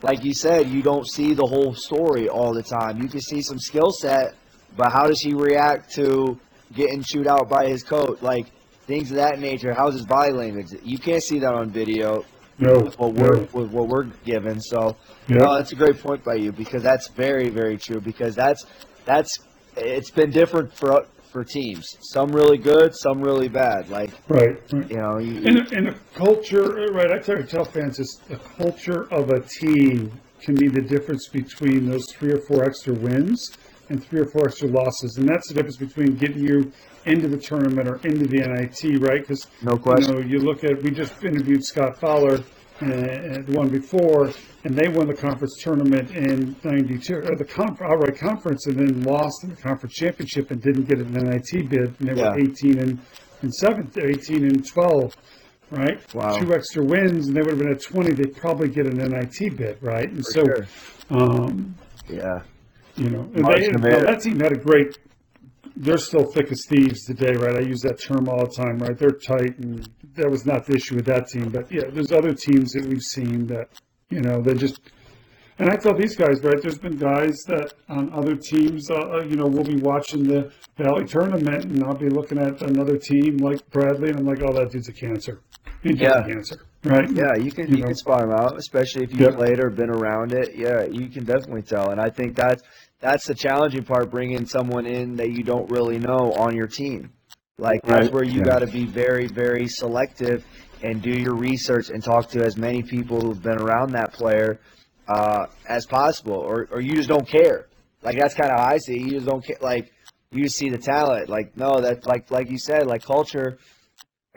[0.02, 3.02] like you said, you don't see the whole story all the time.
[3.02, 4.36] You can see some skill set,
[4.76, 6.38] but how does he react to
[6.76, 8.22] getting chewed out by his coach?
[8.22, 8.48] Like
[8.88, 9.74] things of that nature.
[9.74, 10.68] How's his body language?
[10.84, 12.26] You can't see that on video.
[12.60, 12.74] No.
[12.80, 13.48] with What we're no.
[13.54, 14.60] with what we're given.
[14.60, 14.96] So,
[15.28, 15.38] Yeah.
[15.38, 18.02] no, that's a great point by you because that's very very true.
[18.02, 18.66] Because that's
[19.06, 19.38] that's
[19.76, 21.86] it's been different for for teams.
[22.02, 23.90] Some really good, some really bad.
[23.90, 24.58] Like Right.
[24.74, 24.90] right.
[24.90, 27.12] you know, you, And, and the culture, uh, right?
[27.12, 31.28] I tell you, tell fans, it's the culture of a team can be the difference
[31.28, 33.52] between those three or four extra wins
[33.90, 35.18] and three or four extra losses.
[35.18, 36.72] And that's the difference between getting you
[37.08, 39.22] into the tournament or into the NIT, right?
[39.22, 40.16] Because No you question.
[40.16, 42.42] know, you look at we just interviewed Scott Fowler, uh,
[42.82, 44.30] the one before,
[44.64, 49.02] and they won the conference tournament in '92, or the conf- outright conference, and then
[49.04, 52.32] lost in the conference championship and didn't get an NIT bid, and they Yeah.
[52.34, 53.00] were 18 and
[53.44, 55.16] and seven, 18 and 12,
[55.70, 56.00] right?
[56.16, 56.40] Wow.
[56.40, 58.14] Two extra wins, and they would have been at 20.
[58.16, 60.10] They'd probably get an NIT bid, right?
[60.10, 60.66] And so, sure.
[61.12, 61.76] um,
[62.10, 62.42] Yeah.
[62.96, 63.92] you know, they, May.
[64.02, 64.98] that team had a great.
[65.80, 67.56] They're still thick as thieves today, right?
[67.58, 68.98] I use that term all the time, right?
[68.98, 71.50] They're tight, and that was not the issue with that team.
[71.50, 73.70] But yeah, there's other teams that we've seen that,
[74.10, 74.80] you know, they just.
[75.60, 76.60] And I tell these guys, right?
[76.62, 80.52] There's been guys that on other teams, uh, uh, you know, we'll be watching the
[80.78, 84.54] Valley tournament, and I'll be looking at another team like Bradley, and I'm like, oh,
[84.54, 85.42] that dude's a cancer.
[85.84, 86.24] He's Yeah.
[86.24, 87.10] a cancer, right?
[87.12, 87.88] Yeah, you can You you know.
[87.88, 89.30] can spot them out, especially if you Yep.
[89.30, 90.56] have played or been around it.
[90.56, 92.62] Yeah, you can definitely tell, and I think that's
[93.00, 97.12] that's the challenging part, bringing someone in that you don't really know on your team.
[97.60, 98.46] Like that's where you Yeah.
[98.46, 100.46] got to be very very selective
[100.84, 104.60] and do your research and talk to as many people who've been around that player
[105.08, 107.68] uh, as possible, or or you just don't care.
[108.04, 108.96] Like that's kind of how I see.
[108.96, 109.02] it.
[109.02, 109.58] You just don't care.
[109.62, 109.92] Like
[110.32, 111.30] you see the talent.
[111.30, 113.58] Like no, that's like like you said, like culture.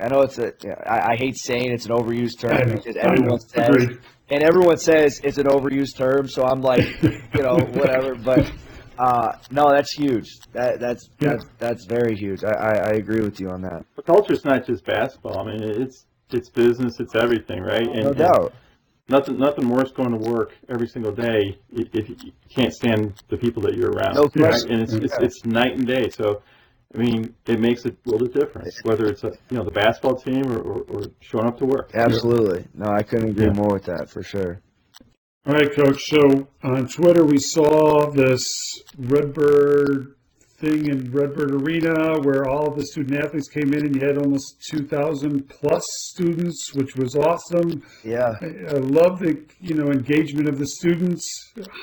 [0.02, 0.52] I know it's a.
[0.64, 3.98] yeah, I, I hate saying it's an overused term because everyone says, Agreed.
[4.30, 6.28] and everyone says it's an overused term.
[6.28, 8.14] So I'm like, you know, whatever.
[8.14, 8.50] But
[8.98, 10.28] uh, no, that's huge.
[10.52, 11.30] That that's Yeah.
[11.30, 12.44] that's, that's very huge.
[12.44, 13.84] I, I, I agree with you on that.
[13.96, 15.38] But culture's not just basketball.
[15.38, 17.82] I mean, it's it's business, it's everything, right?
[17.82, 18.52] And, No and doubt.
[19.08, 23.36] nothing nothing worse going to work every single day if, if you can't stand the
[23.36, 24.14] people that you're around.
[24.14, 24.32] No right?
[24.32, 24.72] question.
[24.72, 26.08] And it's, it's it's night and day.
[26.10, 26.42] So,
[26.94, 30.16] I mean, it makes a world of difference whether it's a you know the basketball
[30.16, 31.90] team or, or, or showing up to work.
[31.94, 32.64] Absolutely.
[32.74, 33.52] No, I couldn't agree Yeah.
[33.52, 34.60] more with that for sure.
[35.46, 36.02] All right, Coach.
[36.04, 40.14] So on Twitter, we saw this Redbird
[40.60, 44.62] thing in Redbird Arena where all the student athletes came in, and you had almost
[44.70, 47.82] 2,000 plus students, which was awesome.
[48.04, 48.34] Yeah.
[48.40, 51.24] I, I love the you know engagement of the students.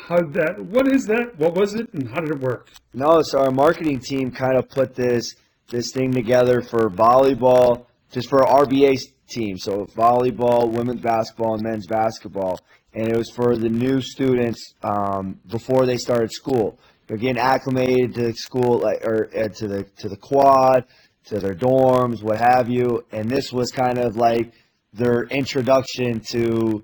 [0.08, 0.60] How that?
[0.60, 1.38] What is that?
[1.38, 2.70] What was it, and how did it work?
[2.94, 5.36] No, so our marketing team kind of put this
[5.70, 9.58] this thing together for volleyball, just for our RBA team.
[9.58, 12.60] So volleyball, women's basketball, and men's basketball,
[12.94, 16.80] and it was for the new students um, before they started school.
[17.08, 20.86] They're getting acclimated to school, like or uh, to the to the quad,
[21.26, 23.06] to their dorms, what have you.
[23.12, 24.52] And this was kind of like
[24.93, 26.84] their introduction to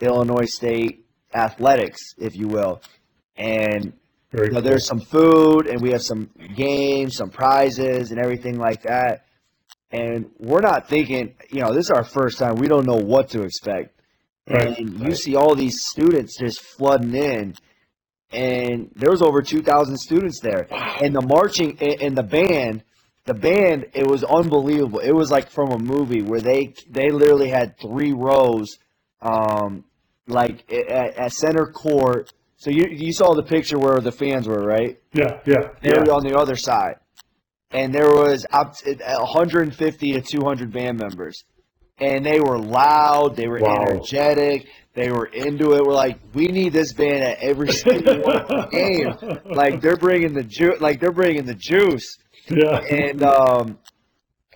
[0.00, 1.04] Illinois State
[1.34, 2.80] athletics, if you will.
[3.36, 3.92] And
[4.32, 8.82] you know, there's some food and we have some games, some prizes and everything like
[8.82, 9.24] that.
[9.90, 12.56] And we're not thinking, you know, this is our first time.
[12.56, 13.94] We don't know what to expect.
[14.46, 15.16] Right, and you right.
[15.16, 17.54] see all these students just flooding in.
[18.30, 20.66] And there was over 2,000 students there.
[21.02, 22.82] And the marching and the band,
[23.24, 24.98] the band, it was unbelievable.
[24.98, 28.78] It was like from a movie where they they literally had three rows,
[29.22, 29.84] um,
[30.26, 32.32] like at, at center court.
[32.56, 35.00] So you you saw the picture where the fans were, right?
[35.14, 36.96] Yeah, yeah, They were on the other side,
[37.70, 41.44] and there was up to 150 to 200 band members,
[41.98, 43.36] and they were loud.
[43.36, 43.82] They were Wow.
[43.82, 44.66] energetic.
[44.98, 45.82] They were into it.
[45.84, 49.44] We're like, we need this band at every single one of the games.
[49.44, 52.18] Like they're bringing the ju- like they're bringing the juice
[52.50, 52.78] yeah.
[52.78, 53.78] and um,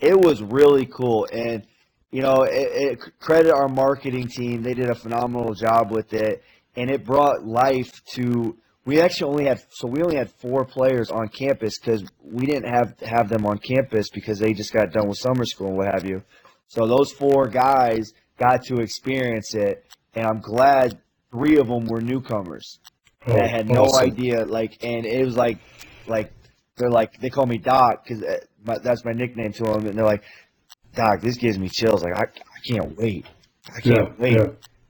[0.00, 1.26] it was really cool.
[1.32, 1.66] And
[2.10, 6.42] you know, it, it credit our marketing team; they did a phenomenal job with it,
[6.76, 8.56] and it brought life to.
[8.84, 12.68] We actually only had so we only had four players on campus because we didn't
[12.68, 15.86] have have them on campus because they just got done with summer school and what
[15.86, 16.22] have you.
[16.66, 20.98] So those four guys got to experience it, and I'm glad
[21.30, 22.78] three of them were newcomers
[23.26, 24.10] Oh, that had no awesome.
[24.10, 24.44] idea.
[24.44, 25.58] Like, and it was like,
[26.06, 26.32] like
[26.76, 30.04] they're like they call me Doc because uh, that's my nickname to them, and they're
[30.04, 30.24] like,
[30.94, 32.02] Doc, this gives me chills.
[32.02, 33.26] Like, I, I can't wait.
[33.74, 34.36] I can't Yeah, wait.
[34.36, 34.46] yeah.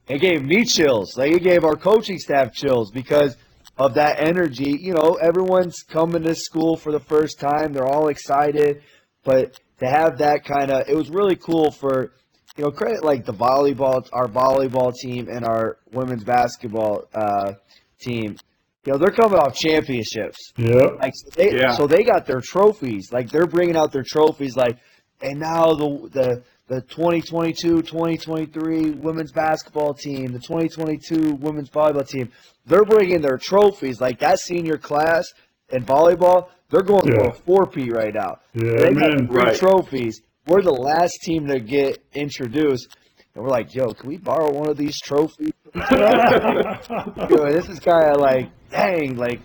[0.08, 1.16] It gave me chills.
[1.16, 3.36] Like, it gave our coaching staff chills because
[3.76, 4.76] of that energy.
[4.80, 7.72] You know, everyone's coming to school for the first time.
[7.72, 8.82] They're all excited,
[9.24, 12.12] but to have that kind of, it was really cool for.
[12.56, 17.52] You know, credit like the volleyball, our volleyball team and our women's basketball uh,
[17.98, 18.36] team.
[18.84, 20.52] You know, they're coming off championships.
[20.58, 20.74] Yeah.
[21.00, 21.74] Like so they, Yeah.
[21.76, 23.10] so they got their trophies.
[23.12, 24.54] Like they're bringing out their trophies.
[24.56, 24.76] Like,
[25.22, 32.30] and now the the the 2022-2023 women's basketball team, the 2022 women's volleyball team,
[32.66, 34.00] they're bringing their trophies.
[34.00, 35.26] Like that senior class
[35.70, 37.28] in volleyball, they're going for Yeah.
[37.28, 38.38] a four-peat right now.
[38.54, 39.26] Yeah, they man.
[39.26, 39.56] got three Right.
[39.56, 40.22] trophies.
[40.46, 42.96] We're the last team to get introduced.
[43.34, 48.10] And we're like, yo, can we borrow one of these trophies Yo, this is kind
[48.10, 49.40] of like, dang, like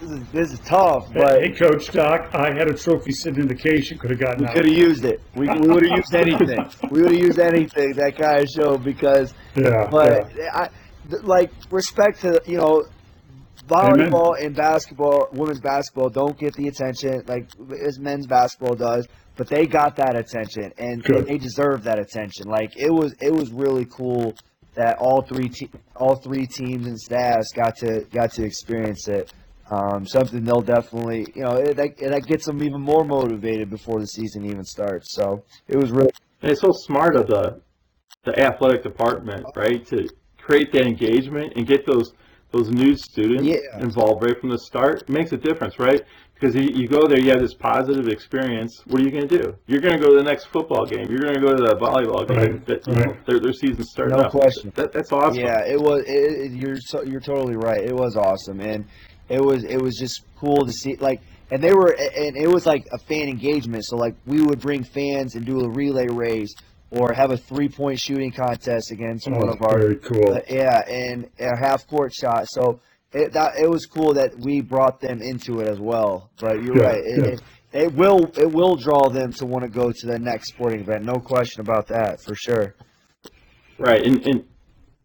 [0.00, 3.48] this is this is tough, but hey, Coach Doc, I had a trophy sitting in
[3.48, 3.90] the case.
[3.90, 5.20] You could have gotten we could have used it.
[5.36, 6.68] We, we would have used anything.
[6.90, 10.50] We would have used anything that guy showed because, Yeah, but yeah.
[10.52, 10.68] I
[11.10, 12.86] th- like respect to you know.
[13.66, 17.50] Volleyball and basketball, women's basketball, don't get the attention like
[17.84, 19.06] as men's basketball does,
[19.38, 21.26] but they got that attention and Good.
[21.26, 22.46] they deserve that attention.
[22.48, 24.34] Like it was, it was really cool
[24.74, 29.32] that all three te- all three teams and staffs got to got to experience it.
[29.70, 34.00] Um, something they'll definitely, you know, it, that, that gets them even more motivated before
[34.00, 35.14] the season even starts.
[35.14, 36.10] So it was really
[36.42, 37.60] And it's so smart of the
[38.24, 40.08] the athletic department, right, to
[40.38, 42.12] create that engagement and get those
[42.50, 43.80] those new students Yeah.
[43.80, 45.02] involved right from the start.
[45.02, 46.00] It makes a difference, right?
[46.38, 48.82] Because you, you go there, you have this positive experience.
[48.86, 49.56] What are you going to do?
[49.66, 51.08] You're going to go to the next football game.
[51.10, 52.36] You're going to go to the volleyball game.
[52.38, 53.26] Right, That, you know, right.
[53.26, 54.30] their, their season started No off.
[54.32, 54.72] question.
[54.76, 55.34] That, that's awesome.
[55.40, 56.04] Yeah, it was.
[56.06, 57.82] It, it- you're so, you're totally right.
[57.82, 58.84] It was awesome, and
[59.28, 60.94] it was it was just cool to see.
[60.96, 61.20] Like,
[61.50, 63.84] and they were, and it was like a fan engagement.
[63.86, 66.54] So like, we would bring fans and do a relay race,
[66.92, 70.34] or have a three point shooting contest against one Oh, of our very cool.
[70.34, 72.46] uh, yeah, and a half court shot.
[72.48, 72.78] So
[73.12, 76.30] it that it was cool that we brought them into it as well.
[76.40, 77.02] But you're Yeah, right.
[77.04, 77.30] It, yeah.
[77.30, 77.40] it,
[77.72, 81.04] it will it will draw them to want to go to the next sporting event.
[81.04, 82.74] No question about that for sure.
[83.78, 84.44] Right, and, and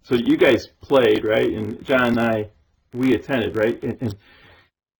[0.01, 1.47] so you guys played, right?
[1.47, 2.49] And John and I,
[2.93, 3.81] we attended, right?
[3.83, 4.15] And, and,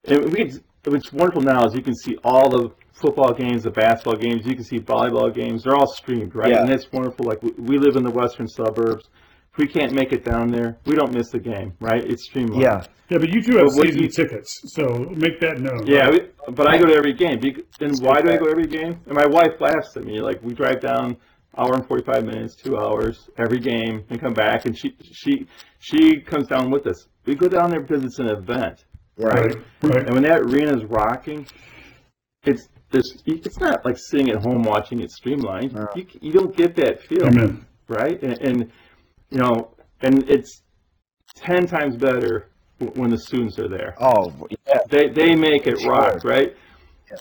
[0.06, 0.54] and we,
[0.86, 4.56] what's wonderful now is you can see all the football games, the basketball games, you
[4.56, 5.64] can see volleyball games.
[5.64, 6.52] They're all streamed, right?
[6.52, 6.62] Yeah.
[6.62, 7.26] And it's wonderful.
[7.26, 9.10] Like we, we live in the western suburbs.
[9.54, 12.04] If we can't make it down there, we don't miss the game, right?
[12.04, 12.62] It's streamlined.
[12.64, 12.84] Yeah.
[13.10, 14.84] Yeah, but you do have But what season you- tickets, so
[15.16, 15.86] make that known.
[15.86, 17.40] Yeah, we, but I go to every game.
[17.40, 19.00] Bec- And why do I go to every game?
[19.06, 20.20] And my wife laughs at me.
[20.22, 21.18] Like we drive down
[21.56, 25.46] hour and forty five minutes, two hours every game, and come back, and she she
[25.80, 27.08] she comes down with us.
[27.28, 28.86] We go down there because it's an event,
[29.18, 30.06] Right, right.
[30.08, 31.46] and when that arena is rocking,
[32.46, 35.74] it's there's it's not like sitting at home watching it streamlined.
[35.74, 35.88] No.
[35.96, 37.64] You you don't get that feel, Amen.
[37.88, 38.20] right?
[38.24, 38.72] And, and
[39.34, 39.72] you know,
[40.02, 40.62] and it's
[41.36, 42.50] ten times better
[42.96, 44.32] when the students are there Oh
[44.68, 44.80] yeah.
[44.90, 45.92] they they make it Sure.
[45.92, 46.56] rock, right?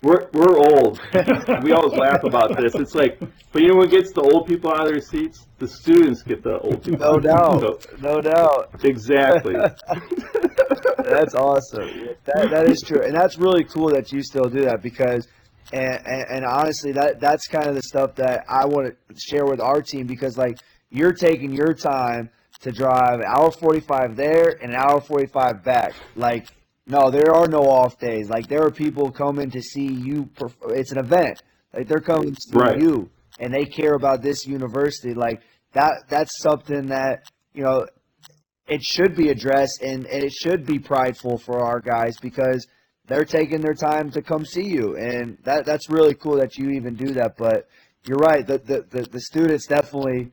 [0.03, 1.01] We're we're old.
[1.63, 2.75] we always laugh about this.
[2.75, 3.21] It's like,
[3.53, 5.47] but you know what gets the old people out of their seats?
[5.59, 6.99] The students get the old people.
[7.13, 7.61] No doubt.
[7.61, 8.71] So, No doubt.
[8.85, 9.55] exactly.
[11.05, 11.91] That's awesome.
[12.25, 15.27] That, that is true, and that's really cool that you still do that because,
[15.73, 19.45] and, and, and honestly, that that's kind of the stuff that I want to share
[19.45, 20.59] with our team because like
[20.93, 22.31] you're taking your time
[22.61, 25.95] to drive an hour forty five there and an hour forty five back.
[26.15, 26.47] Like,
[26.87, 28.29] no, there are no off days.
[28.29, 30.25] Like there are people coming to see you.
[30.37, 31.43] perf- It's an event.
[31.75, 32.81] Like they're coming to see Right.
[32.81, 35.15] you, and they care about this university.
[35.15, 36.05] Like that.
[36.09, 37.25] That's something that
[37.55, 37.87] you know
[38.69, 42.67] it should be addressed and, and it should be prideful for our guys because
[43.09, 46.71] they're taking their time to come see you and that that's really cool that you
[46.71, 47.69] even do that but
[48.07, 50.31] you're right the the, the, the students definitely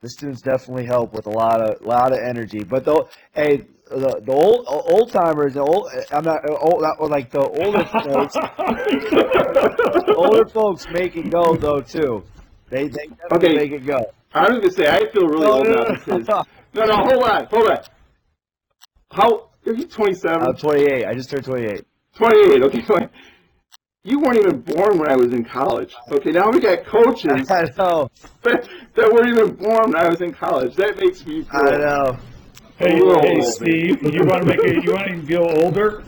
[0.00, 4.20] the students definitely help with a lot of lot of energy but the hey the,
[4.24, 8.34] the old old timers the old I'm not old not, like the older folks
[10.16, 12.24] older folks make it go though too
[12.70, 13.54] they they definitely Okay.
[13.56, 13.98] make it go
[14.32, 16.44] I was gonna say I feel really No, old no, now
[16.74, 16.96] no, no.
[16.96, 17.78] hold on, hold on.
[19.10, 19.86] How are you?
[19.86, 20.42] 27?
[20.46, 21.84] I'm 28 I just turned 28
[22.14, 22.62] 28.
[22.62, 23.08] Okay.
[24.02, 25.94] You weren't even born when I was in college.
[26.10, 28.08] Okay, now we got coaches I know
[28.44, 30.74] that, that weren't even born when I was in college.
[30.76, 32.18] That makes me feel I know
[32.78, 34.82] Hey, hey, Steve, you want to make it?
[34.82, 36.02] You want to feel older?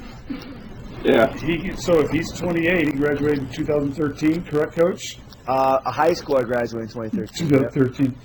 [1.05, 1.37] Yeah.
[1.37, 5.19] He, so if he's 28, he graduated in 2013, correct, Coach?
[5.47, 7.49] Uh, a high school I graduated in 2013.
[7.49, 8.19] 2013.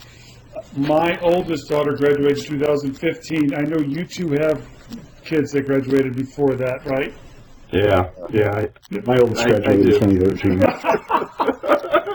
[0.77, 3.53] My oldest daughter graduated in 2015.
[3.53, 4.65] I know you two have
[5.25, 7.13] kids that graduated before that, right?
[7.71, 8.51] Yeah, yeah.
[8.51, 8.69] I,
[9.05, 10.61] My oldest I- I graduated in 2013.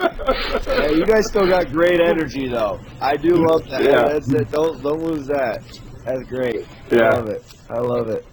[0.65, 2.79] Hey, you guys still got great energy though.
[3.01, 3.83] I do love that.
[3.83, 4.07] Yeah.
[4.13, 4.49] That's it.
[4.51, 5.61] Don't don't lose that.
[6.05, 6.65] That's great.
[6.91, 7.09] Yeah.
[7.09, 7.43] I love it.
[7.69, 8.25] I love it.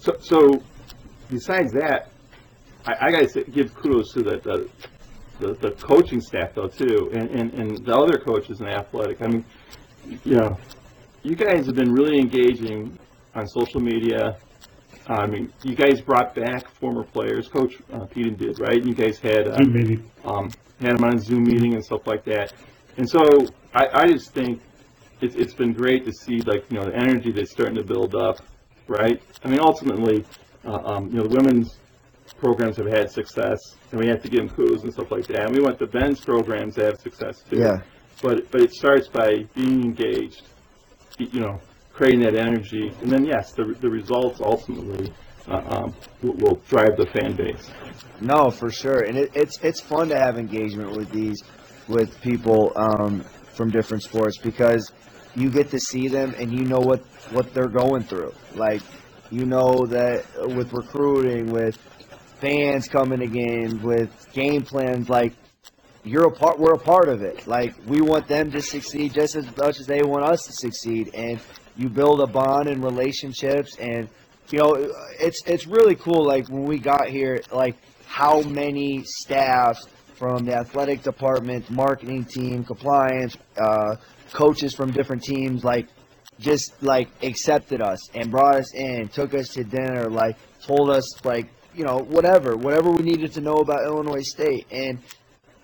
[0.00, 0.62] So, so
[1.30, 2.10] besides that,
[2.86, 4.68] I, I got to give kudos to the, the
[5.40, 9.22] the the coaching staff though too, and, and and the other coaches in athletic.
[9.22, 9.44] I mean,
[10.24, 10.58] you know,
[11.22, 12.98] you guys have been really engaging
[13.34, 14.36] on social media.
[15.08, 17.48] I mean, you guys brought back former players.
[17.48, 18.76] Coach uh, Pedon did, right?
[18.76, 20.10] And You guys had uh, Zoom meeting.
[20.24, 20.50] um,
[20.80, 22.52] had them on Zoom meeting and stuff like that.
[22.98, 24.60] And so I, I just think
[25.20, 28.14] it's, it's been great to see like you know the energy that's starting to build
[28.14, 28.38] up,
[28.86, 29.20] right?
[29.44, 30.24] I mean, ultimately,
[30.64, 31.78] uh, um, you know, the women's
[32.38, 33.58] programs have had success,
[33.90, 35.46] and we have to give them kudos and stuff like that.
[35.46, 37.58] And we want the men's programs to have success too.
[37.58, 37.80] Yeah.
[38.22, 40.42] But but it starts by being engaged,
[41.18, 41.60] you know,
[41.98, 45.12] creating that energy, and then yes, the the results ultimately
[45.48, 47.68] uh, um, will, will drive the fan base.
[48.20, 51.42] No, for sure, and it, it's it's fun to have engagement with these
[51.88, 54.92] with people um, from different sports because
[55.34, 57.00] you get to see them and you know what
[57.32, 58.32] what they're going through.
[58.54, 58.82] Like
[59.30, 60.24] you know that
[60.54, 61.76] with recruiting, with
[62.40, 65.32] fans coming to games, with game plans, like
[66.04, 66.60] you're a part.
[66.60, 67.48] We're a part of it.
[67.48, 71.10] Like we want them to succeed just as much as they want us to succeed,
[71.12, 71.40] and
[71.78, 74.08] you build a bond and relationships, and
[74.50, 74.74] you know
[75.18, 76.26] it's it's really cool.
[76.26, 77.76] Like when we got here, like
[78.06, 83.94] how many staffs from the athletic department, marketing team, compliance, uh,
[84.32, 85.86] coaches from different teams, like
[86.40, 91.24] just like accepted us and brought us in, took us to dinner, like told us
[91.24, 94.98] like you know whatever, whatever we needed to know about Illinois State, and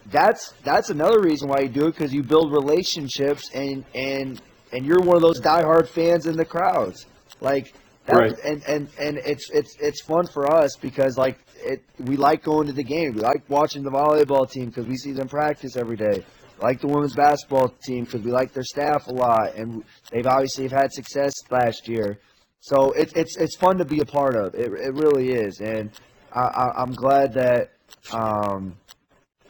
[0.07, 4.41] that's that's another reason why you do it because you build relationships and and
[4.75, 7.07] and you're one of those diehard fans in the crowds,
[7.41, 7.72] like.
[8.07, 8.39] That, Right.
[8.45, 12.66] And, and and it's it's it's fun for us because like it we like going
[12.66, 13.14] to the game.
[13.14, 16.22] We like watching the volleyball team because we see them practice every day.
[16.59, 20.27] We like the women's basketball team because we like their staff a lot, and they've
[20.27, 22.18] obviously have had success last year.
[22.61, 24.55] So it's it's it's fun to be a part of.
[24.55, 25.91] It it really is, and
[26.33, 27.72] I, I, I'm glad that
[28.12, 28.77] um,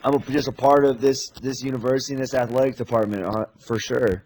[0.03, 3.79] I'm a, just a part of this this university and this athletic department uh, for
[3.79, 4.25] sure.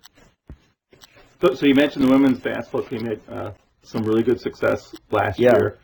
[1.41, 5.39] So, so you mentioned the women's basketball team had uh, some really good success last
[5.39, 5.53] Yeah.
[5.53, 5.79] year.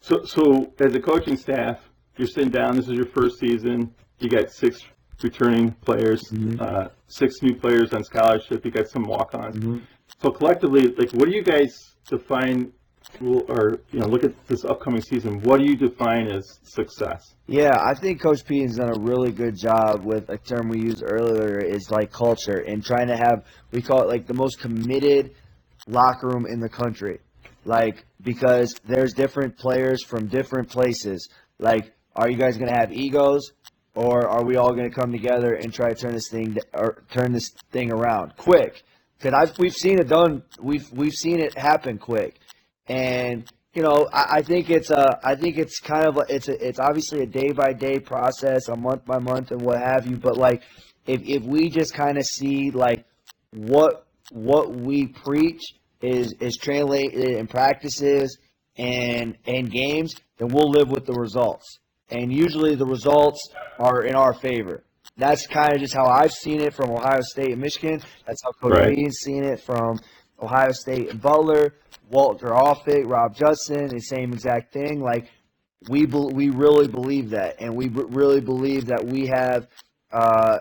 [0.00, 1.80] So, so as a coaching staff,
[2.16, 2.76] you're sitting down.
[2.76, 3.94] This is your first season.
[4.18, 4.80] You got six
[5.22, 6.60] returning players, Mm-hmm.
[6.60, 8.64] uh, six new players on scholarship.
[8.64, 9.56] You got some walk-ons.
[9.56, 9.78] Mm-hmm.
[10.22, 11.74] So collectively, like, what do you guys
[12.08, 12.72] define,
[13.20, 15.40] or you know, look at this upcoming season?
[15.42, 17.34] What do you define as success?
[17.46, 20.80] Yeah, I think Coach P has done a really good job with a term we
[20.80, 24.60] used earlier is like culture and trying to have we call it like the most
[24.60, 25.34] committed
[25.86, 27.20] locker room in the country.
[27.64, 31.28] Like because there's different players from different places.
[31.58, 33.52] Like, are you guys gonna have egos,
[33.94, 37.32] or are we all gonna come together and try to turn this thing or turn
[37.32, 38.82] this thing around quick?
[39.18, 40.42] Because I've we've seen it done.
[40.60, 42.38] We've we've seen it happen quick,
[42.88, 46.48] and you know I, I think it's a I think it's kind of a, it's
[46.48, 50.06] a, it's obviously a day by day process, a month by month, and what have
[50.06, 50.16] you.
[50.16, 50.62] But like
[51.06, 53.04] if if we just kind of see like
[53.52, 55.62] what what we preach
[56.02, 58.38] is is translated in practices
[58.76, 61.78] and and games, then we'll live with the results.
[62.10, 64.84] And usually the results are in our favor.
[65.16, 68.00] That's kind of just how I've seen it from Ohio State and Michigan.
[68.26, 69.12] That's how Coach Right.
[69.12, 69.98] Seen it from
[70.40, 71.74] Ohio State and Butler,
[72.10, 75.00] Walter Offick, Rob Judson, the same exact thing.
[75.00, 75.30] Like
[75.88, 79.66] we bel we really believe that, and we b- really believe that we have
[80.12, 80.58] uh,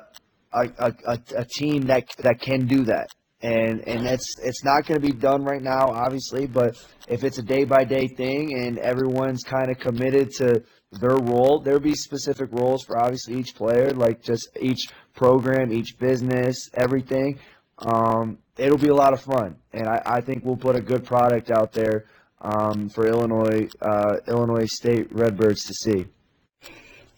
[0.53, 3.09] a, a, a, a team that that can do that.
[3.41, 6.47] And and it's it's not going to be done right now, obviously.
[6.47, 11.17] But if it's a day by day thing, and everyone's kind of committed to their
[11.17, 16.69] role, there'll be specific roles for obviously each player, like just each program, each business,
[16.75, 17.39] everything.
[17.79, 21.03] Um, it'll be a lot of fun, and I, I think we'll put a good
[21.05, 22.05] product out there
[22.41, 26.05] um, for Illinois uh, Illinois State Redbirds to see.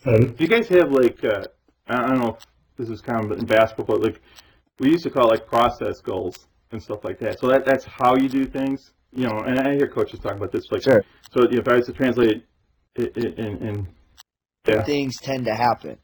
[0.05, 1.43] Uh, Do you guys have like uh,
[1.87, 2.45] I don't know if
[2.77, 4.21] this is kind of in basketball, but like
[4.79, 7.39] we used to call it like process goals and stuff like that.
[7.39, 9.39] So that that's how you do things, you know.
[9.39, 11.03] And I hear coaches talking about this, like Sure.
[11.31, 12.43] so if I was to translate
[12.95, 13.87] it in, in, in
[14.67, 15.97] yeah, things tend to happen.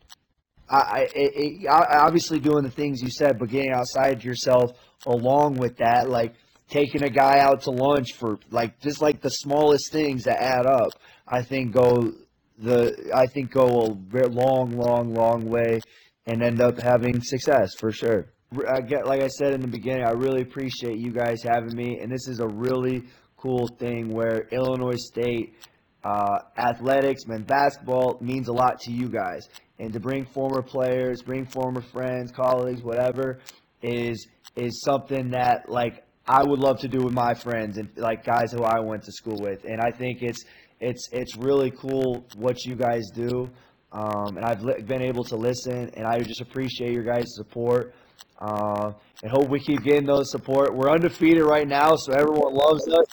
[0.70, 4.72] I, I, it, I- obviously doing the things you said, but getting outside yourself
[5.06, 6.36] along with that, like
[6.70, 10.66] taking a guy out to lunch for like just like the smallest things that add
[10.66, 10.90] up.
[11.28, 12.14] I think go
[12.58, 15.80] the I think go a long, long, long way
[16.26, 18.28] and end up having success for sure.
[18.68, 22.00] I get like I said in the beginning, I really appreciate you guys having me,
[22.00, 23.04] and this is a really
[23.38, 25.56] cool thing where Illinois State
[26.04, 29.50] uh, athletics, men basketball means a lot to you guys.
[29.80, 33.40] And to bring former players, bring former friends, colleagues, whatever,
[33.82, 38.24] is is something that like I would love to do with my friends and like
[38.24, 39.66] guys who I went to school with.
[39.66, 40.46] And I think it's
[40.80, 43.50] it's it's really cool what you guys do.
[43.92, 47.94] Um, and I've li- been able to listen, and I just appreciate your guys' support.
[48.40, 48.92] Uh,
[49.22, 50.74] and hope we keep getting those support.
[50.74, 53.06] We're undefeated right now, so everyone loves us.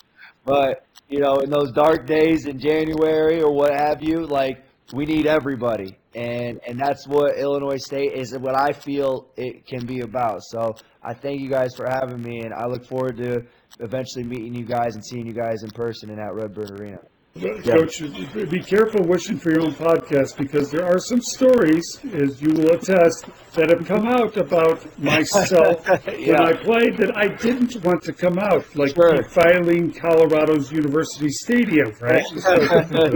[0.43, 4.63] But you know, in those dark days in January or what have you, like
[4.93, 8.37] we need everybody, and and that's what Illinois State is.
[8.37, 10.43] What I feel it can be about.
[10.43, 13.43] So I thank you guys for having me, and I look forward to
[13.79, 16.99] eventually meeting you guys and seeing you guys in person in that Redbird Arena.
[17.39, 18.01] Coach,
[18.49, 22.71] be careful wishing for your own podcast because there are some stories, as you will
[22.71, 28.11] attest, that have come out about myself when I played that I didn't want to
[28.13, 29.15] come out, like Sure.
[29.15, 32.25] defiling Colorado's University Stadium, right?
[32.41, 32.57] So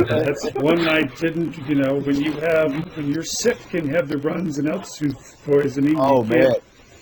[0.08, 4.18] that's one I didn't, you know, when you have, when you're sick and have the
[4.20, 6.00] runs and altitude poisoning.
[6.00, 6.54] Oh man,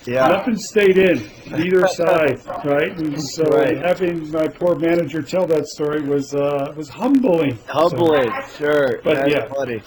[0.05, 0.27] yeah.
[0.27, 2.97] Nothing stayed in, neither side, right?
[2.97, 3.77] And so Right.
[3.77, 7.57] having my poor manager tell that story was uh, was humbling.
[7.67, 9.01] Humbling, sure.
[9.03, 9.47] But, that's yeah.
[9.47, 9.81] funny.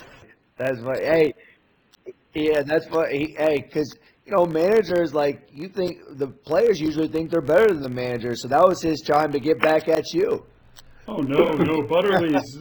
[0.56, 1.00] That's funny.
[1.04, 1.34] Hey,
[2.34, 3.34] yeah, that's funny.
[3.38, 3.94] Hey, because
[4.24, 8.34] you know, managers like you think the players usually think they're better than the manager,
[8.34, 10.44] so that was his time to get back at you.
[11.08, 12.58] Oh no, no, Butterly's.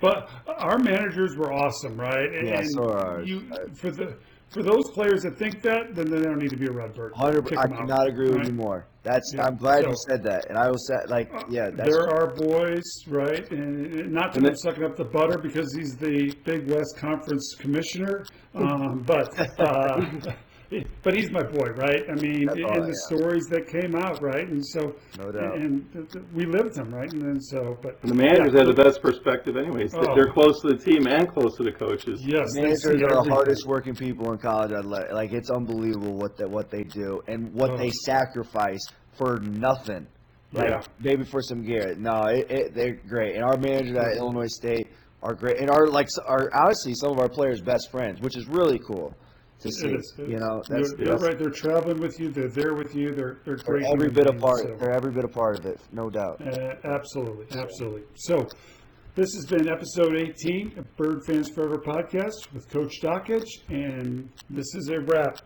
[0.00, 2.30] But our managers were awesome, right?
[2.34, 3.28] And Yeah, so are ours.
[3.28, 3.40] You,
[3.74, 4.16] for the
[4.54, 7.12] for those players that think that, then they don't need to be a Redbird.
[7.14, 8.46] Hundred, Kick I 'em out, cannot agree with right?
[8.46, 8.86] you more.
[9.02, 12.08] That's Yeah, I'm glad you said that, and I was sa- like, yeah, that's there
[12.08, 13.50] are boys, right?
[13.50, 17.54] And and not that And sucking up the butter because he's the Big West Conference
[17.58, 18.24] commissioner,
[18.54, 19.28] um, but
[19.60, 20.00] uh,
[21.02, 22.04] but he's my boy, right?
[22.10, 23.06] I mean, That's in all, the yeah.
[23.06, 24.48] stories that came out, right?
[24.48, 25.56] And so, No doubt.
[25.56, 27.12] and th- th- we lived them, right?
[27.12, 29.94] And then so, but And the managers have the best perspective anyways.
[29.94, 30.14] Oh.
[30.14, 32.22] They're close to the team and close to the coaches.
[32.24, 35.12] yes, they managers see are the hardest working people in college athletic.
[35.12, 37.76] Like it's unbelievable what that what they do and what Oh.
[37.76, 38.80] they sacrifice
[39.16, 40.06] for nothing.
[40.52, 40.82] Like Yeah.
[41.00, 41.94] maybe for some gear.
[41.98, 43.34] No, it, it, they're great.
[43.34, 44.88] And our managers at Illinois State
[45.22, 48.46] are great, and are like are honestly some of our players' best friends, which is
[48.48, 49.14] really cool
[49.64, 49.88] to see.
[49.88, 50.14] It is.
[50.18, 51.38] You know, They're, that's, they're that's right.
[51.38, 52.30] They're traveling with you.
[52.30, 53.12] They're there with you.
[53.14, 54.60] They're they're they're every bit a part.
[54.60, 56.40] so- They're every bit a part of it, no doubt.
[56.46, 58.02] Uh, absolutely, absolutely.
[58.14, 58.46] So,
[59.16, 64.66] this has been episode 18 of Bird Fans Forever podcast with Coach Dockage, and this
[64.74, 65.38] is a wrap.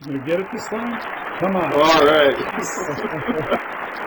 [0.00, 1.00] You gonna get it this time?
[1.38, 1.72] Come on.
[1.74, 3.68] All right.